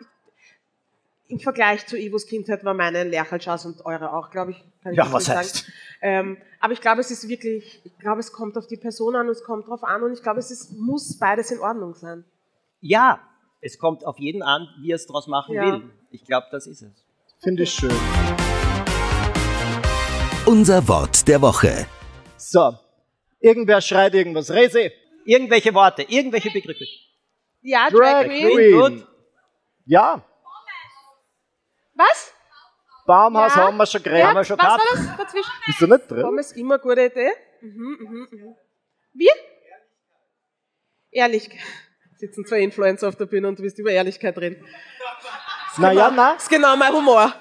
im 1.29 1.39
Vergleich 1.39 1.87
zu 1.87 1.99
Ivos 1.99 2.27
Kindheit 2.27 2.65
war 2.65 2.73
meine 2.73 3.05
Lerchalschaus 3.05 3.67
und 3.67 3.85
eure 3.85 4.15
auch, 4.15 4.31
glaube 4.31 4.53
ich. 4.53 4.65
Ja, 4.93 5.13
was 5.13 5.29
heißt? 5.29 5.71
Ähm, 6.01 6.39
aber 6.61 6.73
ich 6.73 6.81
glaube, 6.81 7.03
es 7.03 7.11
ist 7.11 7.29
wirklich, 7.29 7.83
ich 7.85 7.99
glaube, 7.99 8.21
es 8.21 8.33
kommt 8.33 8.57
auf 8.57 8.67
die 8.67 8.79
Person 8.79 9.15
an 9.17 9.27
und 9.27 9.33
es 9.33 9.45
kommt 9.45 9.69
drauf 9.69 9.85
an 9.85 10.03
und 10.03 10.15
ich 10.15 10.23
glaube, 10.23 10.41
es 10.41 10.51
ist, 10.51 10.73
muss 10.79 11.19
beides 11.19 11.51
in 11.51 11.59
Ordnung 11.61 11.95
sein. 11.95 12.25
Ja, 12.81 13.21
es 13.61 13.79
kommt 13.79 14.07
auf 14.07 14.19
jeden 14.19 14.43
an, 14.43 14.67
wie 14.81 14.91
er 14.93 14.97
es 14.97 15.07
daraus 15.07 15.27
machen 15.27 15.55
Ja. 15.55 15.75
will. 15.75 15.91
Ich 16.11 16.25
glaube, 16.25 16.47
das 16.51 16.67
ist 16.67 16.81
es. 16.81 17.05
Finde 17.43 17.65
ich 17.65 17.71
schön. 17.71 17.93
Unser 20.47 20.89
Wort 20.89 21.29
der 21.29 21.43
Woche. 21.43 21.87
So, 22.39 22.73
irgendwer 23.41 23.83
schreit 23.83 24.15
irgendwas. 24.15 24.51
Resi, 24.51 24.91
Irgendwelche 25.25 25.75
Worte, 25.75 26.03
irgendwelche 26.09 26.51
Begriffe. 26.51 26.87
Ja, 27.63 27.89
Drag 27.91 27.99
Drag 27.99 28.25
Queen. 28.27 28.49
Queen. 28.51 28.81
Gut. 28.99 29.07
Ja, 29.85 30.23
Was? 31.95 32.33
Baumhaus 33.07 33.55
Ja. 33.55 33.63
haben 33.67 33.77
wir 33.77 33.87
schon 33.87 34.03
Ja, 34.05 34.11
geredet. 34.11 34.35
wir 34.35 34.45
schon 34.45 34.59
was 34.59 34.65
gehabt. 34.65 34.81
war 34.85 34.97
das 35.07 35.17
dazwischen? 35.17 35.51
Ist 35.67 35.83
er 35.83 35.89
nicht 35.89 36.11
drin? 36.11 36.23
Pommes, 36.23 36.53
immer 36.53 36.75
eine 36.75 36.83
gute 36.83 37.05
Idee. 37.07 37.33
Mhm, 37.61 37.97
mhm, 38.01 38.29
mhm. 38.31 38.57
Wir? 39.15 39.33
Ehrlich. 41.11 41.51
Sitzen 42.17 42.45
zwei 42.47 42.61
Influencer 42.61 43.09
auf 43.09 43.17
der 43.17 43.27
Bühne 43.27 43.49
und 43.49 43.59
du 43.59 43.63
bist 43.63 43.79
über 43.79 43.91
Ehrlichkeit 43.91 44.37
reden. 44.39 44.65
Naja, 45.79 46.11
na, 46.15 46.35
Das 46.35 46.45
ist 46.45 46.49
genau 46.51 46.77
mein 46.77 46.93
Humor. 46.93 47.33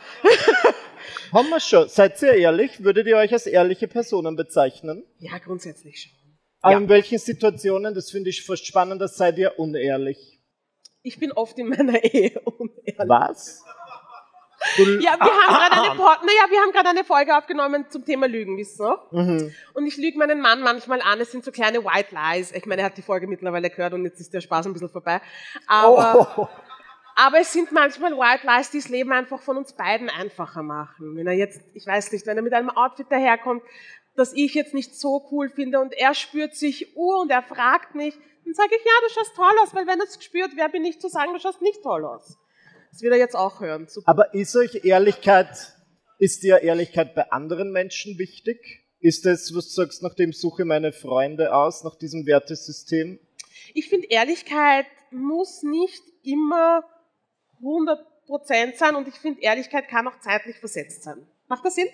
haben 1.34 1.50
wir 1.50 1.60
schon. 1.60 1.88
Seid 1.90 2.22
ihr 2.22 2.34
ehrlich? 2.34 2.84
Würdet 2.84 3.06
ihr 3.08 3.18
euch 3.18 3.32
als 3.34 3.46
ehrliche 3.46 3.88
Personen 3.88 4.36
bezeichnen? 4.36 5.06
Ja, 5.20 5.38
grundsätzlich 5.38 6.02
schon. 6.04 6.12
Aber 6.62 6.74
Ja. 6.74 6.78
in 6.80 6.90
welchen 6.90 7.18
Situationen, 7.20 7.94
das 7.94 8.12
finde 8.12 8.30
ich 8.30 8.46
fast 8.46 8.66
spannender, 8.66 9.08
seid 9.08 9.38
ihr 9.38 9.58
unehrlich? 9.58 10.40
Ich 11.04 11.18
bin 11.20 11.32
oft 11.32 11.58
in 11.58 11.70
meiner 11.70 12.04
Ehe 12.04 12.40
unehrlich. 12.42 12.96
Was? 13.08 13.64
Du, 14.76 14.84
Ja, 15.00 15.14
wir 15.18 15.20
haben 15.22 15.56
gerade 15.70 15.82
eine, 15.82 15.96
Po- 15.96 16.26
naja, 16.26 16.44
wir 16.50 16.60
haben 16.60 16.72
gerade 16.74 16.90
eine 16.90 17.04
Folge 17.06 17.36
aufgenommen 17.38 17.86
zum 17.90 18.04
Thema 18.04 18.28
Lügen, 18.28 18.58
wisst 18.58 18.82
ihr? 18.82 19.00
Mhm. 19.12 19.54
Und 19.74 19.88
ich 19.88 19.96
lüge 19.96 20.18
meinen 20.18 20.42
Mann 20.42 20.62
manchmal 20.62 21.02
an, 21.02 21.22
es 21.22 21.32
sind 21.32 21.46
so 21.46 21.52
kleine 21.52 21.86
White 21.86 22.14
Lies. 22.14 22.52
Ich 22.52 22.66
meine, 22.66 22.82
er 22.82 22.88
hat 22.88 22.98
die 22.98 23.02
Folge 23.02 23.26
mittlerweile 23.26 23.70
gehört 23.70 23.94
und 23.94 24.04
jetzt 24.04 24.20
ist 24.20 24.34
der 24.34 24.42
Spaß 24.42 24.66
ein 24.66 24.74
bisschen 24.74 24.90
vorbei. 24.90 25.22
Aber, 25.66 26.30
Oh. 26.38 26.48
aber 27.16 27.40
es 27.40 27.54
sind 27.54 27.72
manchmal 27.72 28.12
White 28.18 28.46
Lies, 28.46 28.70
die 28.72 28.80
das 28.80 28.90
Leben 28.90 29.14
einfach 29.14 29.42
von 29.42 29.56
uns 29.56 29.72
beiden 29.72 30.10
einfacher 30.10 30.62
machen. 30.62 31.16
Wenn 31.16 31.26
er 31.28 31.34
jetzt, 31.36 31.62
ich 31.74 31.88
weiß 31.88 32.12
nicht, 32.12 32.26
wenn 32.28 32.36
er 32.36 32.44
mit 32.44 32.52
einem 32.54 32.70
Outfit 32.70 33.08
daherkommt, 33.10 33.64
das 34.16 34.34
ich 34.34 34.54
jetzt 34.54 34.74
nicht 34.74 34.96
so 34.96 35.28
cool 35.32 35.50
finde 35.50 35.80
und 35.80 35.94
er 35.94 36.14
spürt 36.14 36.56
sich 36.56 36.96
ur 36.98 37.22
und 37.22 37.32
er 37.32 37.44
fragt 37.44 37.96
mich, 37.96 38.14
dann 38.46 38.54
sage 38.54 38.72
ich, 38.78 38.84
ja, 38.84 38.92
du 39.08 39.14
schaust 39.14 39.36
toll 39.36 39.56
aus, 39.62 39.74
weil 39.74 39.88
wenn 39.88 40.00
er 40.00 40.06
es 40.06 40.24
spürt, 40.24 40.52
wer 40.56 40.70
bin 40.70 40.84
ich 40.86 41.00
zu 41.00 41.08
sagen, 41.08 41.34
du 41.34 41.40
schaust 41.40 41.62
nicht 41.62 41.82
toll 41.84 42.06
aus. 42.06 42.38
Das 42.92 43.02
wird 43.02 43.14
er 43.14 43.20
jetzt 43.20 43.36
auch 43.36 43.62
hören. 43.62 43.88
Super. 43.88 44.10
Aber 44.10 44.34
ist 44.34 44.56
euch 44.56 44.84
Ehrlichkeit, 44.84 45.76
ist 46.18 46.44
dir 46.44 46.62
Ehrlichkeit 46.62 47.14
bei 47.16 47.32
anderen 47.32 47.72
Menschen 47.72 48.18
wichtig? 48.18 48.84
Ist 49.00 49.26
das, 49.26 49.56
was 49.56 49.68
du 49.68 49.82
sagst, 49.82 50.04
nach 50.04 50.14
dem 50.14 50.34
suche 50.34 50.66
meine 50.66 50.92
Freunde 50.92 51.54
aus, 51.54 51.84
nach 51.84 51.96
diesem 51.96 52.26
Wertesystem? 52.26 53.20
Ich 53.74 53.88
finde, 53.88 54.08
Ehrlichkeit 54.08 54.88
muss 55.12 55.64
nicht 55.64 56.04
immer 56.24 56.84
100% 57.62 58.78
sein 58.78 58.96
und 58.96 59.08
ich 59.08 59.16
finde, 59.16 59.42
Ehrlichkeit 59.42 59.88
kann 59.88 60.08
auch 60.08 60.20
zeitlich 60.20 60.58
versetzt 60.58 61.04
sein. 61.04 61.26
Macht 61.48 61.64
das 61.64 61.76
Sinn? 61.76 61.88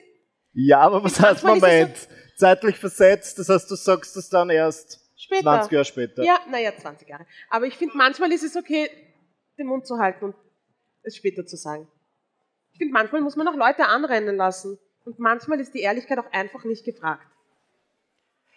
Ja, 0.55 0.79
aber 0.79 1.03
was 1.03 1.19
heißt 1.19 1.43
Moment? 1.43 1.95
Zeitlich 2.37 2.77
versetzt, 2.77 3.37
das 3.39 3.49
heißt, 3.49 3.69
du 3.69 3.75
sagst 3.75 4.15
das 4.15 4.29
dann 4.29 4.49
erst 4.49 5.05
Später. 5.17 5.43
20 5.43 5.71
Jahre 5.71 5.85
später. 5.85 6.23
Ja, 6.23 6.39
naja, 6.49 6.71
20 6.75 7.07
Jahre. 7.07 7.25
Aber 7.49 7.65
ich 7.65 7.75
finde, 7.77 7.97
manchmal 7.97 8.31
ist 8.31 8.43
es 8.43 8.55
okay, 8.55 8.89
den 9.57 9.67
Mund 9.67 9.87
zu 9.87 9.97
halten 9.97 10.25
und 10.25 10.35
es 11.03 11.15
später 11.15 11.45
zu 11.45 11.55
sagen. 11.55 11.87
Ich 12.73 12.77
finde, 12.77 12.93
manchmal 12.93 13.21
muss 13.21 13.35
man 13.35 13.47
auch 13.47 13.55
Leute 13.55 13.85
anrennen 13.85 14.35
lassen. 14.35 14.77
Und 15.05 15.19
manchmal 15.19 15.59
ist 15.59 15.73
die 15.73 15.81
Ehrlichkeit 15.81 16.19
auch 16.19 16.31
einfach 16.31 16.63
nicht 16.63 16.83
gefragt. 16.83 17.25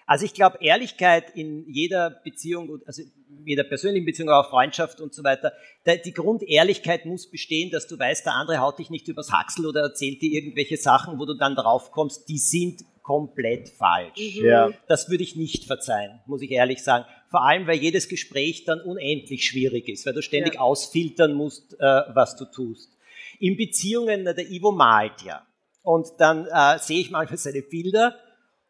Also 0.09 0.25
ich 0.25 0.33
glaube, 0.33 0.57
Ehrlichkeit 0.62 1.37
in 1.37 1.68
jeder 1.68 2.09
Beziehung, 2.09 2.81
also 2.87 3.03
jeder 3.44 3.62
persönlichen 3.62 4.07
Beziehung, 4.07 4.31
auch 4.31 4.49
Freundschaft 4.49 5.03
und 5.03 5.12
so 5.12 5.23
weiter, 5.23 5.53
die 5.87 6.14
Grundehrlichkeit 6.14 7.05
muss 7.05 7.31
bestehen, 7.31 7.71
dass 7.71 7.87
du 7.87 7.99
weißt, 7.99 8.25
der 8.25 8.33
andere 8.33 8.59
haut 8.59 8.79
dich 8.79 8.88
nicht 8.88 9.07
übers 9.09 9.31
Haxel 9.31 9.66
oder 9.66 9.83
erzählt 9.83 10.23
dir 10.23 10.33
irgendwelche 10.33 10.79
Sachen, 10.79 11.18
wo 11.18 11.27
du 11.27 11.35
dann 11.35 11.55
drauf 11.55 11.90
kommst, 11.90 12.27
die 12.31 12.38
sind 12.38 12.85
komplett 13.03 13.68
falsch. 13.68 14.37
Mhm. 14.38 14.47
Ja. 14.47 14.71
Das 14.87 15.11
würde 15.11 15.25
ich 15.25 15.37
nicht 15.37 15.64
verzeihen, 15.64 16.21
muss 16.25 16.40
ich 16.40 16.53
ehrlich 16.53 16.83
sagen. 16.83 17.05
Vor 17.31 17.44
allem, 17.44 17.66
weil 17.66 17.77
jedes 17.77 18.09
Gespräch 18.09 18.64
dann 18.64 18.81
unendlich 18.81 19.44
schwierig 19.44 19.90
ist, 19.90 20.07
weil 20.07 20.14
du 20.14 20.23
ständig 20.23 20.55
ja. 20.55 20.61
ausfiltern 20.61 21.35
musst, 21.35 21.75
äh, 21.75 21.85
was 22.14 22.37
du 22.37 22.47
tust. 22.47 22.97
In 23.38 23.59
Beziehungen, 23.59 24.25
der 24.25 24.51
Ivo 24.51 24.73
malt 24.73 25.21
ja. 25.23 25.47
Und 25.83 26.09
dann 26.16 26.47
äh, 26.47 26.79
sehe 26.79 27.01
ich 27.01 27.11
manchmal 27.11 27.37
seine 27.37 27.61
Bilder 27.61 28.18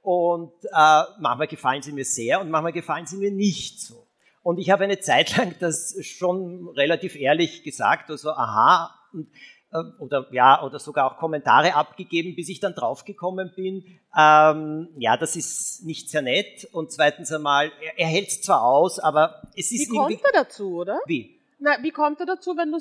und 0.08 0.54
äh, 0.64 1.02
manchmal 1.18 1.48
gefallen 1.48 1.82
sie 1.82 1.92
mir 1.92 2.06
sehr 2.06 2.40
und 2.40 2.48
manchmal 2.48 2.72
gefallen 2.72 3.04
sie 3.04 3.18
mir 3.18 3.30
nicht 3.30 3.78
so. 3.78 4.06
Und 4.42 4.58
ich 4.58 4.70
habe 4.70 4.84
eine 4.84 5.00
Zeit 5.00 5.36
lang 5.36 5.54
das 5.60 5.94
schon 6.00 6.66
relativ 6.68 7.14
ehrlich 7.14 7.62
gesagt, 7.62 8.08
also 8.08 8.30
aha, 8.30 8.90
und, 9.12 9.28
äh, 9.70 9.76
oder 9.98 10.26
ja, 10.32 10.62
oder 10.62 10.78
sogar 10.78 11.12
auch 11.12 11.18
Kommentare 11.18 11.74
abgegeben, 11.74 12.34
bis 12.34 12.48
ich 12.48 12.58
dann 12.58 12.74
draufgekommen 12.74 13.52
bin, 13.54 13.84
ähm, 14.16 14.88
ja, 14.96 15.18
das 15.18 15.36
ist 15.36 15.84
nicht 15.84 16.08
sehr 16.08 16.22
nett. 16.22 16.66
Und 16.72 16.90
zweitens 16.90 17.30
einmal, 17.30 17.70
er, 17.82 17.98
er 17.98 18.06
hält 18.06 18.28
es 18.28 18.40
zwar 18.40 18.62
aus, 18.62 18.98
aber 18.98 19.42
es 19.58 19.70
ist 19.72 19.90
Wie 19.90 19.94
kommt 19.94 20.24
er 20.24 20.32
dazu, 20.32 20.76
oder? 20.76 21.00
Wie? 21.04 21.38
Na, 21.58 21.82
wie 21.82 21.90
kommt 21.90 22.18
er 22.20 22.24
dazu, 22.24 22.56
wenn 22.56 22.72
du 22.72 22.78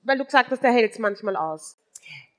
weil 0.00 0.16
du 0.16 0.24
gesagt 0.24 0.50
hast, 0.50 0.64
er 0.64 0.72
hält 0.72 0.92
es 0.92 0.98
manchmal 0.98 1.36
aus? 1.36 1.76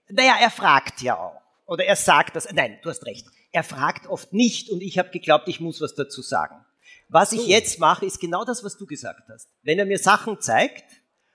Naja, 0.10 0.34
er 0.42 0.50
fragt 0.50 1.04
ja 1.04 1.16
auch. 1.16 1.42
Oder 1.68 1.86
er 1.86 1.96
sagt 1.96 2.36
das, 2.36 2.52
nein, 2.52 2.80
du 2.82 2.90
hast 2.90 3.06
recht 3.06 3.28
er 3.56 3.64
fragt 3.64 4.08
oft 4.08 4.34
nicht 4.34 4.70
und 4.70 4.82
ich 4.82 5.00
habe 5.00 5.10
geglaubt, 5.10 5.48
ich 5.48 5.62
muss 5.62 5.80
was 5.80 5.96
dazu 5.96 6.22
sagen. 6.22 6.58
Was 7.08 7.32
ich 7.32 7.48
jetzt 7.48 7.80
mache, 7.80 8.06
ist 8.06 8.20
genau 8.20 8.44
das, 8.44 8.66
was 8.66 8.78
du 8.78 8.86
gesagt 8.86 9.30
hast. 9.30 9.48
Wenn 9.64 9.80
er 9.80 9.86
mir 9.86 9.98
Sachen 9.98 10.42
zeigt, 10.42 10.84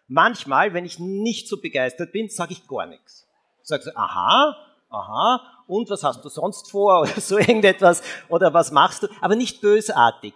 manchmal, 0.07 0.75
wenn 0.75 0.85
ich 0.85 0.99
nicht 0.99 1.49
so 1.49 1.59
begeistert 1.59 2.13
bin, 2.13 2.29
sage 2.29 2.53
ich 2.53 2.69
gar 2.69 2.85
nichts. 2.85 3.27
Sag 3.63 3.83
so, 3.83 3.91
aha, 3.95 4.55
aha, 4.91 5.65
und 5.67 5.89
was 5.89 6.05
hast 6.05 6.23
du 6.23 6.29
sonst 6.29 6.71
vor 6.71 7.01
oder 7.03 7.21
so 7.21 7.39
irgendetwas 7.39 8.03
oder 8.29 8.53
was 8.53 8.71
machst 8.71 9.05
du, 9.05 9.09
aber 9.23 9.35
nicht 9.35 9.63
bösartig. 9.63 10.35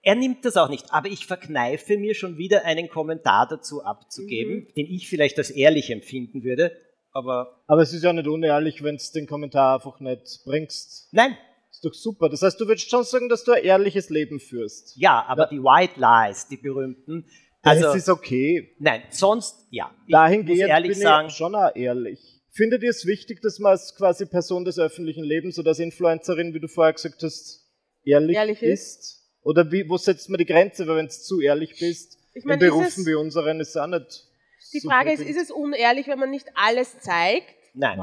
Er 0.00 0.14
nimmt 0.14 0.46
das 0.46 0.56
auch 0.56 0.70
nicht, 0.70 0.94
aber 0.94 1.08
ich 1.08 1.26
verkneife 1.26 1.98
mir 1.98 2.14
schon 2.14 2.38
wieder 2.38 2.64
einen 2.64 2.88
Kommentar 2.88 3.46
dazu 3.46 3.84
abzugeben, 3.84 4.60
mhm. 4.60 4.74
den 4.74 4.86
ich 4.86 5.10
vielleicht 5.10 5.36
als 5.36 5.50
ehrlich 5.50 5.90
empfinden 5.90 6.42
würde, 6.42 6.74
aber. 7.18 7.62
Aber 7.66 7.82
es 7.82 7.92
ist 7.92 8.02
ja 8.02 8.12
nicht 8.12 8.26
unehrlich, 8.26 8.82
wenn 8.82 8.96
du 8.96 9.02
den 9.14 9.26
Kommentar 9.26 9.74
einfach 9.74 10.00
nicht 10.00 10.40
bringst. 10.44 11.08
Nein. 11.12 11.36
Ist 11.70 11.84
doch 11.84 11.94
super. 11.94 12.28
Das 12.28 12.42
heißt, 12.42 12.60
du 12.60 12.66
würdest 12.66 12.90
schon 12.90 13.04
sagen, 13.04 13.28
dass 13.28 13.44
du 13.44 13.52
ein 13.52 13.62
ehrliches 13.62 14.08
Leben 14.08 14.40
führst. 14.40 14.96
Ja, 14.96 15.24
aber 15.28 15.44
ja. 15.44 15.48
die 15.50 15.62
White 15.62 16.00
Lies, 16.00 16.48
die 16.48 16.56
berühmten. 16.56 17.26
Also, 17.62 17.84
das 17.84 17.96
ist 17.96 18.08
okay. 18.08 18.74
Nein, 18.78 19.02
sonst, 19.10 19.66
ja. 19.70 19.94
Dahingehend 20.08 20.82
bin 20.82 20.94
sagen, 20.94 21.28
ich 21.28 21.34
schon 21.34 21.54
auch 21.54 21.74
ehrlich. 21.74 22.40
Findet 22.50 22.82
ihr 22.82 22.90
es 22.90 23.06
wichtig, 23.06 23.42
dass 23.42 23.58
man 23.58 23.72
als 23.72 23.94
quasi 23.94 24.26
Person 24.26 24.64
des 24.64 24.78
öffentlichen 24.78 25.22
Lebens 25.22 25.58
oder 25.58 25.68
als 25.68 25.78
Influencerin, 25.78 26.54
wie 26.54 26.60
du 26.60 26.68
vorher 26.68 26.92
gesagt 26.92 27.22
hast, 27.22 27.68
ehrlich, 28.04 28.36
ehrlich 28.36 28.62
ist? 28.62 28.98
ist? 28.98 29.18
Oder 29.42 29.70
wie, 29.70 29.88
wo 29.88 29.96
setzt 29.96 30.28
man 30.30 30.38
die 30.38 30.46
Grenze, 30.46 30.86
wenn 30.88 31.06
du 31.06 31.12
zu 31.12 31.40
ehrlich 31.40 31.78
bist? 31.78 32.18
Ich 32.34 32.44
meine, 32.44 32.64
in 32.64 32.70
Berufen 32.70 33.06
wie 33.06 33.14
unseren 33.14 33.60
ist 33.60 33.70
es 33.70 33.76
auch 33.76 33.86
nicht 33.86 34.27
die 34.72 34.80
Frage 34.80 35.12
ist, 35.12 35.22
ist 35.22 35.40
es 35.40 35.50
unehrlich, 35.50 36.06
wenn 36.06 36.18
man 36.18 36.30
nicht 36.30 36.48
alles 36.54 36.98
zeigt? 37.00 37.54
Nein. 37.74 37.98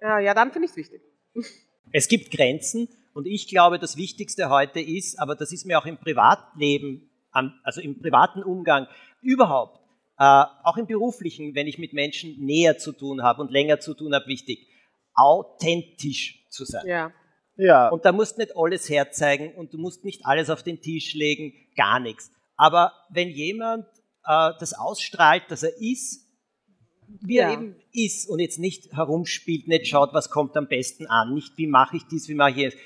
Ja, 0.00 0.18
ja 0.18 0.34
dann 0.34 0.52
finde 0.52 0.66
ich 0.66 0.72
es 0.72 0.76
wichtig. 0.76 1.02
Es 1.92 2.06
gibt 2.06 2.30
Grenzen 2.30 2.88
und 3.14 3.26
ich 3.26 3.48
glaube, 3.48 3.80
das 3.80 3.96
Wichtigste 3.96 4.48
heute 4.48 4.78
ist, 4.78 5.18
aber 5.18 5.34
das 5.34 5.50
ist 5.50 5.66
mir 5.66 5.76
auch 5.76 5.86
im 5.86 5.98
Privatleben, 5.98 7.10
also 7.64 7.80
im 7.80 8.00
privaten 8.00 8.44
Umgang 8.44 8.86
überhaupt, 9.22 9.80
äh, 10.16 10.44
auch 10.62 10.76
im 10.76 10.86
beruflichen, 10.86 11.56
wenn 11.56 11.66
ich 11.66 11.78
mit 11.78 11.92
Menschen 11.92 12.38
näher 12.38 12.78
zu 12.78 12.92
tun 12.92 13.24
habe 13.24 13.42
und 13.42 13.50
länger 13.50 13.80
zu 13.80 13.94
tun 13.94 14.14
habe, 14.14 14.28
wichtig, 14.28 14.68
authentisch 15.14 16.46
zu 16.48 16.64
sein. 16.64 16.86
Ja. 16.86 17.12
Ja. 17.56 17.88
Und 17.88 18.04
da 18.04 18.12
musst 18.12 18.38
nicht 18.38 18.56
alles 18.56 18.88
herzeigen 18.88 19.52
und 19.54 19.74
du 19.74 19.78
musst 19.78 20.04
nicht 20.04 20.24
alles 20.24 20.48
auf 20.48 20.62
den 20.62 20.80
Tisch 20.80 21.14
legen, 21.14 21.52
gar 21.76 22.00
nichts. 22.00 22.30
Aber 22.56 22.92
wenn 23.10 23.28
jemand 23.28 23.86
das 24.22 24.74
ausstrahlt, 24.74 25.44
dass 25.48 25.62
er 25.62 25.76
ist, 25.80 26.26
wie 27.22 27.36
ja. 27.36 27.48
er 27.48 27.54
eben 27.54 27.76
ist 27.92 28.28
und 28.28 28.38
jetzt 28.38 28.58
nicht 28.58 28.92
herumspielt, 28.92 29.68
nicht 29.68 29.88
schaut, 29.88 30.12
was 30.12 30.30
kommt 30.30 30.56
am 30.56 30.68
besten 30.68 31.06
an, 31.06 31.34
nicht 31.34 31.56
wie 31.56 31.66
mache 31.66 31.96
ich 31.96 32.04
dies, 32.06 32.28
wie 32.28 32.34
mache 32.34 32.50
ich 32.50 32.56
jenes. 32.56 32.76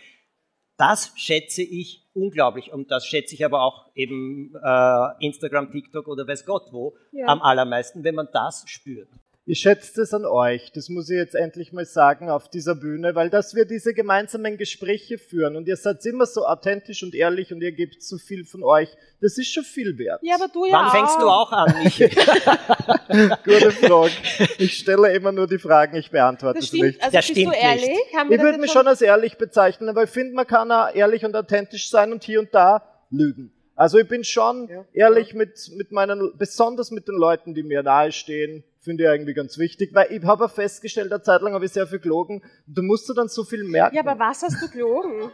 Das 0.76 1.12
schätze 1.16 1.62
ich 1.62 2.08
unglaublich 2.14 2.72
und 2.72 2.90
das 2.90 3.06
schätze 3.06 3.34
ich 3.34 3.44
aber 3.44 3.62
auch 3.62 3.86
eben 3.94 4.54
äh, 4.54 5.26
Instagram, 5.26 5.70
TikTok 5.70 6.08
oder 6.08 6.26
weiß 6.26 6.46
Gott 6.46 6.72
wo 6.72 6.96
ja. 7.12 7.26
am 7.26 7.42
allermeisten, 7.42 8.02
wenn 8.02 8.14
man 8.14 8.28
das 8.32 8.64
spürt. 8.66 9.08
Ich 9.46 9.58
schätze 9.58 9.92
das 9.96 10.14
an 10.14 10.24
euch, 10.24 10.72
das 10.72 10.88
muss 10.88 11.10
ich 11.10 11.18
jetzt 11.18 11.34
endlich 11.34 11.70
mal 11.70 11.84
sagen 11.84 12.30
auf 12.30 12.48
dieser 12.48 12.74
Bühne, 12.74 13.14
weil 13.14 13.28
dass 13.28 13.54
wir 13.54 13.66
diese 13.66 13.92
gemeinsamen 13.92 14.56
Gespräche 14.56 15.18
führen 15.18 15.54
und 15.56 15.68
ihr 15.68 15.76
seid 15.76 16.04
immer 16.06 16.24
so 16.24 16.46
authentisch 16.46 17.02
und 17.02 17.14
ehrlich 17.14 17.52
und 17.52 17.60
ihr 17.60 17.72
gebt 17.72 18.02
so 18.02 18.16
viel 18.16 18.46
von 18.46 18.62
euch, 18.64 18.88
das 19.20 19.36
ist 19.36 19.52
schon 19.52 19.64
viel 19.64 19.98
wert. 19.98 20.20
Ja, 20.22 20.36
aber 20.36 20.48
du 20.48 20.64
ja 20.64 20.72
Wann 20.72 20.86
auch. 20.86 20.92
fängst 20.92 21.20
du 21.20 21.28
auch 21.28 21.52
an, 21.52 21.74
Michi? 21.82 22.08
Gute 23.44 23.70
Frage. 23.72 24.12
Ich 24.56 24.78
stelle 24.78 25.14
immer 25.14 25.30
nur 25.30 25.46
die 25.46 25.58
Fragen, 25.58 25.94
ich 25.98 26.10
beantworte 26.10 26.60
das 26.60 26.68
es 26.68 26.72
nicht. 26.72 27.02
Also 27.02 27.12
das 27.12 27.26
bist 27.26 27.38
stimmt 27.38 27.54
du 27.54 27.58
ehrlich? 27.58 27.98
ich 28.30 28.40
würde 28.40 28.58
mich 28.58 28.72
schon 28.72 28.88
als 28.88 29.02
ehrlich 29.02 29.36
bezeichnen, 29.36 29.90
aber 29.90 30.04
ich 30.04 30.10
finde, 30.10 30.34
man 30.34 30.46
kann 30.46 30.72
auch 30.72 30.94
ehrlich 30.94 31.22
und 31.22 31.36
authentisch 31.36 31.90
sein 31.90 32.12
und 32.12 32.24
hier 32.24 32.40
und 32.40 32.54
da 32.54 32.82
lügen. 33.10 33.52
Also 33.76 33.98
ich 33.98 34.08
bin 34.08 34.24
schon 34.24 34.68
ja. 34.68 34.86
ehrlich 34.94 35.34
mit, 35.34 35.70
mit 35.76 35.92
meinen, 35.92 36.32
besonders 36.38 36.90
mit 36.90 37.08
den 37.08 37.16
Leuten, 37.16 37.52
die 37.52 37.62
mir 37.62 37.82
nahestehen, 37.82 38.64
finde 38.84 39.04
ich 39.04 39.10
irgendwie 39.10 39.34
ganz 39.34 39.58
wichtig, 39.58 39.94
weil 39.94 40.12
ich 40.12 40.22
habe 40.24 40.48
festgestellt, 40.48 41.12
eine 41.12 41.22
Zeit 41.22 41.40
lang 41.42 41.54
habe 41.54 41.64
ich 41.64 41.72
sehr 41.72 41.86
viel 41.86 41.98
gelogen. 41.98 42.42
Du 42.66 42.82
musst 42.82 43.08
du 43.08 43.14
dann 43.14 43.28
so 43.28 43.44
viel 43.44 43.64
merken. 43.64 43.96
Ja, 43.96 44.02
aber 44.02 44.18
was 44.18 44.42
hast 44.42 44.62
du 44.62 44.68
gelogen? 44.68 45.30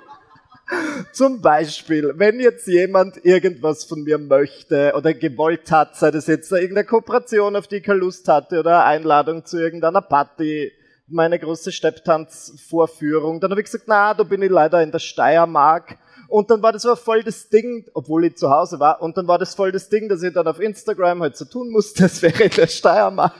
Zum 1.12 1.40
Beispiel, 1.40 2.12
wenn 2.16 2.38
jetzt 2.38 2.68
jemand 2.68 3.24
irgendwas 3.24 3.84
von 3.84 4.02
mir 4.02 4.18
möchte 4.18 4.92
oder 4.96 5.12
gewollt 5.14 5.70
hat, 5.72 5.96
sei 5.96 6.12
das 6.12 6.28
jetzt 6.28 6.52
irgendeine 6.52 6.86
Kooperation, 6.86 7.56
auf 7.56 7.66
die 7.66 7.76
ich 7.76 7.82
keine 7.82 7.98
Lust 7.98 8.28
hatte 8.28 8.60
oder 8.60 8.84
eine 8.84 8.84
Einladung 8.84 9.44
zu 9.44 9.58
irgendeiner 9.58 10.00
Party, 10.00 10.72
meine 11.08 11.40
große 11.40 11.72
Stepptanzvorführung, 11.72 13.40
dann 13.40 13.50
habe 13.50 13.60
ich 13.60 13.66
gesagt, 13.66 13.84
na, 13.88 14.14
da 14.14 14.22
bin 14.22 14.42
ich 14.42 14.50
leider 14.50 14.80
in 14.80 14.92
der 14.92 15.00
Steiermark 15.00 15.98
und 16.30 16.50
dann 16.50 16.62
war 16.62 16.72
das 16.72 16.86
aber 16.86 16.96
voll 16.96 17.22
das 17.22 17.48
Ding, 17.48 17.84
obwohl 17.92 18.24
ich 18.24 18.36
zu 18.36 18.50
Hause 18.50 18.78
war, 18.78 19.02
und 19.02 19.16
dann 19.16 19.26
war 19.26 19.38
das 19.38 19.54
voll 19.54 19.72
das 19.72 19.88
Ding, 19.88 20.08
dass 20.08 20.22
ich 20.22 20.32
dann 20.32 20.46
auf 20.46 20.60
Instagram 20.60 21.22
halt 21.22 21.36
so 21.36 21.44
tun 21.44 21.70
musste, 21.70 22.02
das 22.04 22.22
wäre 22.22 22.44
in 22.44 22.50
der 22.50 22.66
Steiermark. 22.66 23.34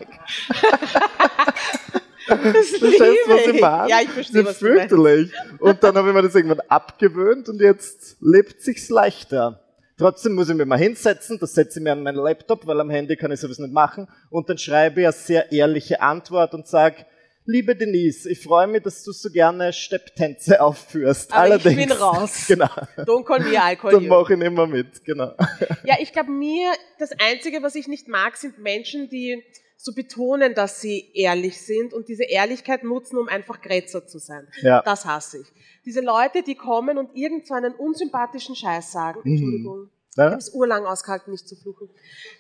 Das 2.26 2.44
du, 2.44 2.87
was 2.87 3.46
ich 3.46 3.61
meine? 3.61 3.90
Ja, 3.90 4.00
ich 4.03 4.11
verstehe, 4.11 4.44
was 4.44 4.59
fürchterlich. 4.59 5.33
Und 5.59 5.83
dann 5.83 5.96
habe 5.96 6.09
ich 6.09 6.14
mir 6.14 6.22
das 6.22 6.35
irgendwann 6.35 6.61
abgewöhnt 6.68 7.48
und 7.48 7.61
jetzt 7.61 8.16
lebt 8.20 8.61
sich's 8.61 8.88
leichter. 8.88 9.61
Trotzdem 9.96 10.35
muss 10.35 10.48
ich 10.48 10.55
mich 10.55 10.66
mal 10.66 10.79
hinsetzen, 10.79 11.38
das 11.38 11.55
setze 11.55 11.79
ich 11.79 11.83
mir 11.83 11.92
an 11.92 12.03
meinen 12.03 12.16
Laptop, 12.16 12.66
weil 12.66 12.81
am 12.81 12.88
Handy 12.88 13.16
kann 13.16 13.33
ich 13.33 13.40
sowas 13.40 13.59
nicht 13.59 13.72
machen. 13.72 14.09
Und 14.31 14.48
dann 14.48 14.59
schreibe 14.59 15.00
ich 15.00 15.07
eine 15.07 15.12
sehr 15.12 15.53
ehrliche 15.53 16.00
Antwort 16.00 16.55
und 16.55 16.66
sage, 16.66 17.05
Liebe 17.46 17.74
Denise, 17.74 18.31
ich 18.31 18.42
freue 18.42 18.66
mich, 18.66 18.83
dass 18.83 19.03
du 19.03 19.12
so 19.12 19.31
gerne 19.31 19.72
Stepptänze 19.72 20.61
aufführst. 20.61 21.33
Aber 21.33 21.42
Allerdings, 21.42 21.81
ich 21.81 21.88
bin 21.88 21.92
raus. 21.92 22.44
Genau. 22.48 22.66
Don't 22.98 23.24
call 23.24 23.40
me, 23.40 23.59
I'll 23.59 23.76
call 23.76 23.92
Dann 23.92 24.07
mache 24.07 24.35
ich 24.35 24.38
nicht 24.38 24.53
mehr 24.53 24.66
mit, 24.66 25.05
genau. 25.05 25.35
Ja, 25.85 25.96
ich 25.98 26.12
glaube 26.12 26.31
mir, 26.31 26.70
das 26.98 27.12
Einzige, 27.12 27.62
was 27.62 27.74
ich 27.74 27.88
nicht 27.88 28.09
mag, 28.09 28.37
sind 28.37 28.59
Menschen, 28.59 29.09
die 29.09 29.42
so 29.76 29.94
betonen, 29.94 30.55
dass 30.55 30.83
sie 30.83 31.11
ehrlich 31.14 31.59
sind 31.62 31.94
und 31.94 32.09
diese 32.09 32.24
Ehrlichkeit 32.24 32.85
nutzen, 32.85 33.16
um 33.16 33.29
einfach 33.29 33.62
Grätzer 33.62 34.07
zu 34.07 34.18
sein. 34.18 34.46
Ja. 34.61 34.83
Das 34.83 35.07
hasse 35.07 35.40
ich. 35.40 35.46
Diese 35.87 36.03
Leute, 36.03 36.42
die 36.42 36.55
kommen 36.55 36.98
und 36.98 37.16
irgend 37.16 37.46
so 37.46 37.55
einen 37.55 37.72
unsympathischen 37.72 38.55
Scheiß 38.55 38.92
sagen, 38.92 39.20
mhm. 39.24 39.33
Entschuldigung, 39.33 39.90
ja? 40.16 40.26
ich 40.26 40.31
habe 40.33 40.37
es 40.37 40.50
urlang 40.50 40.85
ausgehalten, 40.85 41.31
nicht 41.31 41.48
zu 41.48 41.57
fluchen, 41.57 41.88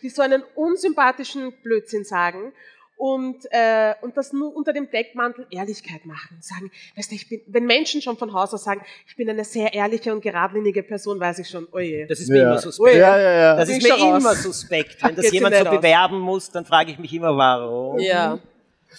die 0.02 0.10
so 0.10 0.20
einen 0.20 0.42
unsympathischen 0.54 1.52
Blödsinn 1.62 2.04
sagen 2.04 2.52
und, 3.00 3.46
äh, 3.50 3.94
und 4.02 4.14
das 4.18 4.34
nur 4.34 4.54
unter 4.54 4.74
dem 4.74 4.90
Deckmantel 4.90 5.46
Ehrlichkeit 5.50 6.04
machen. 6.04 6.36
Sagen, 6.40 6.70
weißt 6.96 7.10
du, 7.10 7.14
ich 7.14 7.30
bin, 7.30 7.40
wenn 7.46 7.64
Menschen 7.64 8.02
schon 8.02 8.18
von 8.18 8.34
Haus 8.34 8.52
aus 8.52 8.64
sagen, 8.64 8.82
ich 9.06 9.16
bin 9.16 9.30
eine 9.30 9.42
sehr 9.42 9.72
ehrliche 9.72 10.12
und 10.12 10.20
geradlinige 10.20 10.82
Person, 10.82 11.18
weiß 11.18 11.38
ich 11.38 11.48
schon, 11.48 11.66
oje. 11.72 12.06
Das 12.06 12.20
ist 12.20 12.28
mir 12.28 12.42
immer 12.42 12.58
suspekt. 12.58 12.96
Ja, 12.96 13.18
ja, 13.18 13.32
ja. 13.32 13.56
Das 13.56 13.70
ist 13.70 13.82
mir 13.82 13.96
immer 13.96 14.34
suspekt. 14.34 15.02
Wenn 15.02 15.16
das 15.16 15.32
jemand 15.32 15.56
so 15.56 15.64
bewerben 15.64 16.20
muss, 16.20 16.50
dann 16.50 16.66
frage 16.66 16.92
ich 16.92 16.98
mich 16.98 17.14
immer, 17.14 17.34
warum. 17.34 17.98
Ja. 18.00 18.38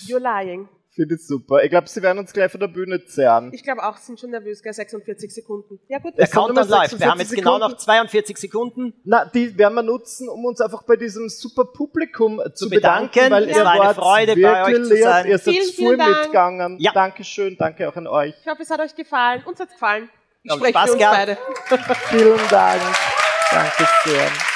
You're 0.08 0.18
lying. 0.18 0.68
Finde 0.94 1.16
ich 1.16 1.26
super. 1.26 1.64
Ich 1.64 1.70
glaube, 1.70 1.88
sie 1.88 2.02
werden 2.02 2.20
uns 2.20 2.34
gleich 2.34 2.52
von 2.52 2.60
der 2.60 2.68
Bühne 2.68 3.06
zerren. 3.06 3.52
Ich 3.54 3.64
glaube 3.64 3.82
auch, 3.82 3.96
sie 3.96 4.08
sind 4.08 4.20
schon 4.20 4.32
nervös, 4.32 4.62
gell? 4.62 4.74
46 4.74 5.34
Sekunden. 5.34 5.80
Ja 5.88 6.00
gut. 6.00 6.18
Der 6.18 6.28
Countdown 6.28 6.68
läuft. 6.68 7.00
Wir 7.00 7.10
haben 7.10 7.20
jetzt 7.20 7.32
genau 7.32 7.54
Sekunden. 7.54 7.60
genau 7.60 7.70
noch 7.70 7.78
42 7.78 8.38
Sekunden. 8.38 8.94
Na, 9.06 9.24
die 9.24 9.58
werden 9.58 9.74
wir 9.76 9.84
nutzen, 9.84 10.28
um 10.28 10.44
uns 10.44 10.60
einfach 10.60 10.84
bei 10.84 10.98
diesem 10.98 11.30
super 11.30 11.64
Publikum 11.64 12.42
zu, 12.44 12.66
zu 12.66 12.70
bedanken, 12.70 13.12
bedanken, 13.14 13.32
weil 13.32 13.50
ja. 13.50 13.58
ihr 13.58 13.64
war 13.64 13.82
eine 13.82 13.94
Freude, 13.94 14.36
bei 14.36 14.66
euch 14.66 14.84
zu 14.84 14.98
sein. 14.98 15.28
Ihr 15.28 15.38
seid 15.38 15.54
vielen, 15.54 15.66
voll 15.66 15.96
vielen 15.96 16.10
mitgegangen. 16.10 16.78
Ja. 16.80 16.92
Dankeschön, 16.92 17.56
danke 17.58 17.88
auch 17.88 17.96
an 17.96 18.08
euch. 18.08 18.36
Ich 18.42 18.48
hoffe, 18.52 18.64
es 18.64 18.70
hat 18.70 18.82
euch 18.82 18.94
gefallen. 18.94 19.44
Uns 19.46 19.62
hat's 19.62 19.72
gefallen. 19.72 20.10
Ich 20.44 20.52
spreche 20.52 20.78
für 20.78 20.92
uns 20.92 21.00
gehabt. 21.00 21.18
beide. 21.18 21.38
Vielen 22.10 22.50
Dank. 22.50 22.82
Danke 23.52 23.88
sehr. 24.04 24.51